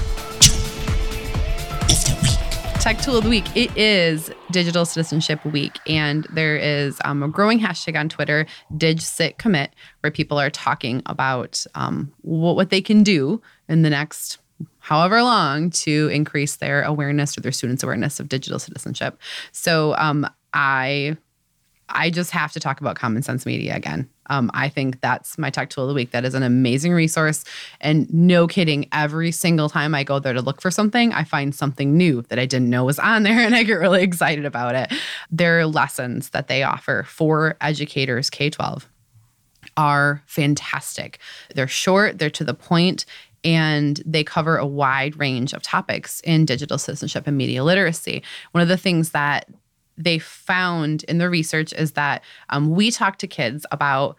Tech 2.89 3.03
Tool 3.03 3.19
of 3.19 3.25
the 3.25 3.29
Week. 3.29 3.45
It 3.55 3.77
is 3.77 4.31
Digital 4.51 4.87
Citizenship 4.87 5.45
Week, 5.45 5.79
and 5.87 6.27
there 6.33 6.57
is 6.57 6.99
um, 7.05 7.23
a 7.23 7.29
growing 7.29 7.61
hashtag 7.61 7.99
on 7.99 8.09
Twitter, 8.09 8.47
DigCitCommit, 8.73 9.71
where 10.01 10.11
people 10.11 10.39
are 10.39 10.49
talking 10.49 11.03
about 11.05 11.67
um, 11.75 12.11
what, 12.23 12.57
what 12.57 12.71
they 12.71 12.81
can 12.81 13.03
do 13.03 13.43
in 13.69 13.83
the 13.83 13.91
next 13.91 14.39
however 14.79 15.23
long 15.23 15.71
to 15.71 16.09
increase 16.09 16.57
their 16.57 16.83
awareness 16.83 17.37
or 17.37 17.41
their 17.41 17.53
students' 17.53 17.83
awareness 17.83 18.21
of 18.21 18.29
digital 18.29 18.59
citizenship. 18.59 19.19
So 19.53 19.95
um, 19.97 20.29
I 20.53 21.17
I 21.89 22.11
just 22.11 22.31
have 22.33 22.53
to 22.53 22.61
talk 22.61 22.81
about 22.81 22.97
Common 22.97 23.23
Sense 23.23 23.47
Media 23.47 23.75
again. 23.75 24.09
Um, 24.27 24.51
I 24.53 24.69
think 24.69 25.01
that's 25.01 25.39
my 25.39 25.49
tech 25.49 25.71
tool 25.71 25.85
of 25.85 25.89
the 25.89 25.95
week. 25.95 26.11
That 26.11 26.25
is 26.25 26.35
an 26.35 26.43
amazing 26.43 26.93
resource. 26.93 27.45
And 27.81 28.13
no 28.13 28.47
kidding, 28.47 28.89
every 28.93 29.33
single 29.33 29.71
time 29.71 29.95
I 29.95 30.05
go 30.05 30.19
there 30.19 30.35
to 30.35 30.43
look 30.43 30.61
for 30.61 30.71
something, 30.71 31.13
I 31.15 31.25
find 31.25 31.55
something 31.55 31.97
new 31.97 32.23
that 32.23 32.39
I 32.39 32.45
didn't 32.45 32.69
know 32.69 32.85
was 32.85 32.99
on 32.99 33.23
there 33.23 33.41
and 33.47 33.55
I 33.55 33.63
get 33.63 33.75
really 33.75 34.03
excited 34.03 34.45
about 34.45 34.75
it. 34.75 34.93
Their 35.31 35.67
lessons 35.67 36.31
that 36.31 36.49
they 36.49 36.63
offer 36.63 37.05
for 37.05 37.57
educators 37.61 38.29
K 38.29 38.51
12 38.51 38.87
are 39.77 40.23
fantastic. 40.27 41.19
They're 41.55 41.69
short, 41.69 42.19
they're 42.19 42.31
to 42.31 42.45
the 42.45 42.55
point, 42.55 43.07
and 43.45 44.03
they 44.05 44.25
cover 44.25 44.57
a 44.57 44.67
wide 44.67 45.19
range 45.19 45.53
of 45.53 45.63
topics 45.63 46.21
in 46.21 46.45
digital 46.45 46.79
citizenship 46.79 47.27
and 47.27 47.37
media 47.37 47.65
literacy. 47.65 48.23
One 48.53 48.63
of 48.63 48.69
the 48.69 48.77
things 48.77 49.11
that 49.11 49.49
they 49.97 50.19
found 50.19 51.05
in 51.05 51.19
the 51.19 51.29
research 51.29 51.73
is 51.73 51.93
that 51.93 52.23
um, 52.51 52.71
we 52.71 52.91
talk 52.91 53.19
to 53.19 53.27
kids 53.27 53.67
about 53.73 54.17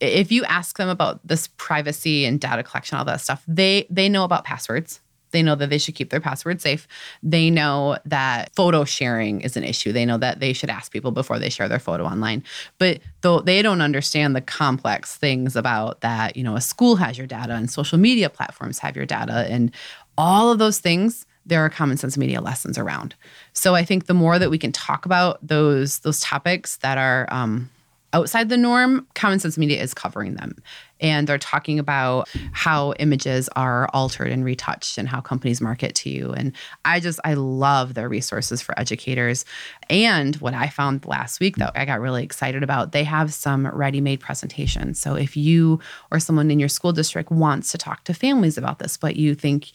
if 0.00 0.32
you 0.32 0.44
ask 0.44 0.78
them 0.78 0.88
about 0.88 1.26
this 1.26 1.48
privacy 1.56 2.24
and 2.24 2.40
data 2.40 2.62
collection 2.62 2.98
all 2.98 3.04
that 3.04 3.20
stuff 3.20 3.44
they 3.46 3.86
they 3.90 4.08
know 4.08 4.24
about 4.24 4.44
passwords 4.44 5.00
they 5.30 5.42
know 5.42 5.54
that 5.54 5.70
they 5.70 5.78
should 5.78 5.94
keep 5.94 6.10
their 6.10 6.20
password 6.20 6.60
safe. 6.60 6.86
They 7.22 7.50
know 7.50 7.98
that 8.04 8.54
photo 8.54 8.84
sharing 8.84 9.40
is 9.40 9.56
an 9.56 9.64
issue. 9.64 9.92
They 9.92 10.04
know 10.04 10.18
that 10.18 10.40
they 10.40 10.52
should 10.52 10.70
ask 10.70 10.92
people 10.92 11.10
before 11.10 11.38
they 11.38 11.50
share 11.50 11.68
their 11.68 11.78
photo 11.78 12.04
online. 12.04 12.42
But 12.78 13.00
though 13.22 13.40
they 13.40 13.62
don't 13.62 13.80
understand 13.80 14.34
the 14.34 14.40
complex 14.40 15.16
things 15.16 15.56
about 15.56 16.00
that 16.00 16.36
you 16.36 16.42
know 16.42 16.56
a 16.56 16.60
school 16.60 16.96
has 16.96 17.18
your 17.18 17.26
data 17.26 17.54
and 17.54 17.70
social 17.70 17.98
media 17.98 18.30
platforms 18.30 18.78
have 18.78 18.96
your 18.96 19.06
data 19.06 19.46
and 19.48 19.72
all 20.16 20.50
of 20.50 20.58
those 20.58 20.78
things 20.78 21.26
there 21.46 21.64
are 21.64 21.70
common 21.70 21.96
sense 21.96 22.18
media 22.18 22.40
lessons 22.40 22.78
around. 22.78 23.14
So 23.52 23.74
i 23.74 23.84
think 23.84 24.06
the 24.06 24.14
more 24.14 24.38
that 24.38 24.50
we 24.50 24.58
can 24.58 24.72
talk 24.72 25.06
about 25.06 25.38
those 25.46 26.00
those 26.00 26.20
topics 26.20 26.76
that 26.78 26.98
are 26.98 27.26
um, 27.30 27.70
outside 28.12 28.48
the 28.48 28.56
norm, 28.56 29.06
Common 29.14 29.38
Sense 29.38 29.56
Media 29.56 29.80
is 29.80 29.94
covering 29.94 30.34
them. 30.34 30.56
And 31.00 31.26
they're 31.26 31.38
talking 31.38 31.78
about 31.78 32.28
how 32.52 32.92
images 32.98 33.48
are 33.56 33.88
altered 33.92 34.28
and 34.28 34.44
retouched 34.44 34.98
and 34.98 35.08
how 35.08 35.20
companies 35.20 35.60
market 35.60 35.94
to 35.96 36.10
you. 36.10 36.32
And 36.32 36.52
I 36.84 37.00
just, 37.00 37.20
I 37.24 37.34
love 37.34 37.94
their 37.94 38.08
resources 38.08 38.60
for 38.60 38.78
educators. 38.78 39.44
And 39.88 40.36
what 40.36 40.54
I 40.54 40.68
found 40.68 41.06
last 41.06 41.40
week 41.40 41.56
that 41.56 41.72
I 41.74 41.84
got 41.84 42.00
really 42.00 42.22
excited 42.22 42.62
about, 42.62 42.92
they 42.92 43.04
have 43.04 43.32
some 43.32 43.66
ready 43.66 44.00
made 44.00 44.20
presentations. 44.20 45.00
So 45.00 45.14
if 45.14 45.36
you 45.36 45.80
or 46.10 46.20
someone 46.20 46.50
in 46.50 46.60
your 46.60 46.68
school 46.68 46.92
district 46.92 47.30
wants 47.30 47.72
to 47.72 47.78
talk 47.78 48.04
to 48.04 48.14
families 48.14 48.58
about 48.58 48.78
this, 48.78 48.96
but 48.96 49.16
you 49.16 49.34
think, 49.34 49.72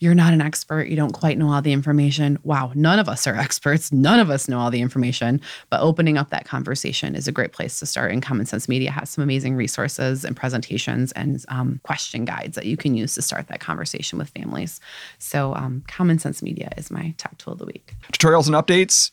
you're 0.00 0.14
not 0.14 0.32
an 0.32 0.40
expert, 0.40 0.88
you 0.88 0.94
don't 0.94 1.12
quite 1.12 1.38
know 1.38 1.50
all 1.50 1.60
the 1.60 1.72
information. 1.72 2.38
Wow, 2.44 2.70
none 2.74 3.00
of 3.00 3.08
us 3.08 3.26
are 3.26 3.34
experts. 3.36 3.92
None 3.92 4.20
of 4.20 4.30
us 4.30 4.48
know 4.48 4.60
all 4.60 4.70
the 4.70 4.80
information. 4.80 5.40
But 5.70 5.80
opening 5.80 6.16
up 6.16 6.30
that 6.30 6.44
conversation 6.44 7.16
is 7.16 7.26
a 7.26 7.32
great 7.32 7.52
place 7.52 7.80
to 7.80 7.86
start. 7.86 8.12
And 8.12 8.22
Common 8.22 8.46
Sense 8.46 8.68
Media 8.68 8.92
has 8.92 9.10
some 9.10 9.24
amazing 9.24 9.56
resources 9.56 10.24
and 10.24 10.36
presentations 10.36 10.67
and 11.12 11.44
um, 11.48 11.80
question 11.82 12.24
guides 12.24 12.56
that 12.56 12.66
you 12.66 12.76
can 12.76 12.94
use 12.94 13.14
to 13.14 13.22
start 13.22 13.48
that 13.48 13.60
conversation 13.60 14.18
with 14.18 14.28
families. 14.30 14.80
So, 15.18 15.54
um, 15.54 15.82
Common 15.86 16.18
Sense 16.18 16.42
Media 16.42 16.70
is 16.76 16.90
my 16.90 17.14
tech 17.18 17.38
tool 17.38 17.54
of 17.54 17.58
the 17.58 17.66
week. 17.66 17.94
Tutorials 18.12 18.46
and 18.46 18.54
updates. 18.54 19.10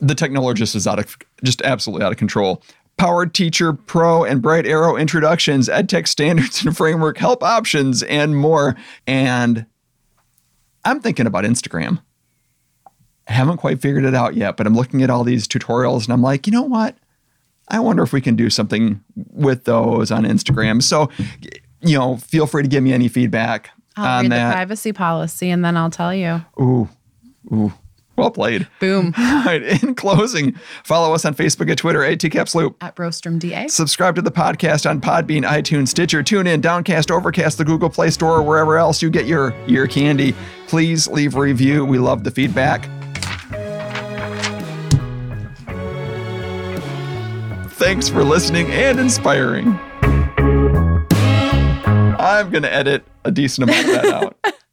The 0.00 0.14
technologist 0.14 0.76
is 0.76 0.86
out 0.86 0.98
of 0.98 1.16
just 1.42 1.62
absolutely 1.62 2.04
out 2.04 2.12
of 2.12 2.18
control. 2.18 2.62
PowerTeacher 2.98 3.78
Pro 3.86 4.24
and 4.24 4.42
BrightArrow 4.42 5.00
introductions, 5.00 5.68
EdTech 5.68 6.08
standards 6.08 6.64
and 6.64 6.76
framework 6.76 7.16
help 7.18 7.42
options, 7.42 8.02
and 8.02 8.36
more. 8.36 8.76
And 9.06 9.66
I'm 10.84 11.00
thinking 11.00 11.26
about 11.26 11.44
Instagram. 11.44 12.00
I 13.28 13.32
haven't 13.32 13.58
quite 13.58 13.80
figured 13.80 14.04
it 14.04 14.14
out 14.14 14.34
yet, 14.34 14.56
but 14.56 14.66
I'm 14.66 14.74
looking 14.74 15.02
at 15.02 15.10
all 15.10 15.22
these 15.22 15.46
tutorials 15.46 16.04
and 16.04 16.12
I'm 16.12 16.22
like, 16.22 16.46
you 16.46 16.52
know 16.52 16.62
what? 16.62 16.96
I 17.70 17.80
wonder 17.80 18.02
if 18.02 18.12
we 18.12 18.20
can 18.20 18.36
do 18.36 18.50
something 18.50 19.02
with 19.14 19.64
those 19.64 20.10
on 20.10 20.24
Instagram. 20.24 20.82
So, 20.82 21.10
you 21.82 21.98
know, 21.98 22.16
feel 22.16 22.46
free 22.46 22.62
to 22.62 22.68
give 22.68 22.82
me 22.82 22.92
any 22.92 23.08
feedback 23.08 23.70
I'll 23.96 24.18
on 24.18 24.24
read 24.24 24.32
that. 24.32 24.48
the 24.48 24.54
privacy 24.54 24.92
policy 24.92 25.50
and 25.50 25.64
then 25.64 25.76
I'll 25.76 25.90
tell 25.90 26.14
you. 26.14 26.44
Ooh, 26.60 26.88
ooh, 27.52 27.72
well 28.16 28.30
played. 28.30 28.66
Boom. 28.80 29.12
All 29.18 29.44
right. 29.44 29.82
In 29.82 29.94
closing, 29.94 30.54
follow 30.82 31.14
us 31.14 31.24
on 31.24 31.34
Facebook 31.34 31.68
and 31.68 31.76
Twitter 31.78 32.02
at 32.02 32.18
TCAPS 32.18 32.54
Loop. 32.54 32.82
At 32.82 32.96
Brostrom 32.96 33.38
DA. 33.38 33.68
Subscribe 33.68 34.14
to 34.16 34.22
the 34.22 34.30
podcast 34.32 34.88
on 34.88 35.00
Podbean, 35.00 35.44
iTunes, 35.44 35.88
Stitcher, 35.88 36.22
TuneIn, 36.22 36.60
Downcast, 36.60 37.10
Overcast, 37.10 37.58
the 37.58 37.64
Google 37.64 37.90
Play 37.90 38.10
Store, 38.10 38.38
or 38.38 38.42
wherever 38.42 38.76
else 38.78 39.02
you 39.02 39.10
get 39.10 39.26
your 39.26 39.54
ear 39.66 39.86
candy. 39.86 40.34
Please 40.68 41.06
leave 41.06 41.34
a 41.36 41.40
review. 41.40 41.84
We 41.84 41.98
love 41.98 42.24
the 42.24 42.30
feedback. 42.30 42.88
Thanks 47.78 48.08
for 48.08 48.24
listening 48.24 48.72
and 48.72 48.98
inspiring. 48.98 49.78
I'm 52.18 52.50
going 52.50 52.64
to 52.64 52.74
edit 52.74 53.04
a 53.24 53.30
decent 53.30 53.70
amount 53.70 53.86
of 53.86 53.92
that 53.92 54.06
out. 54.06 54.36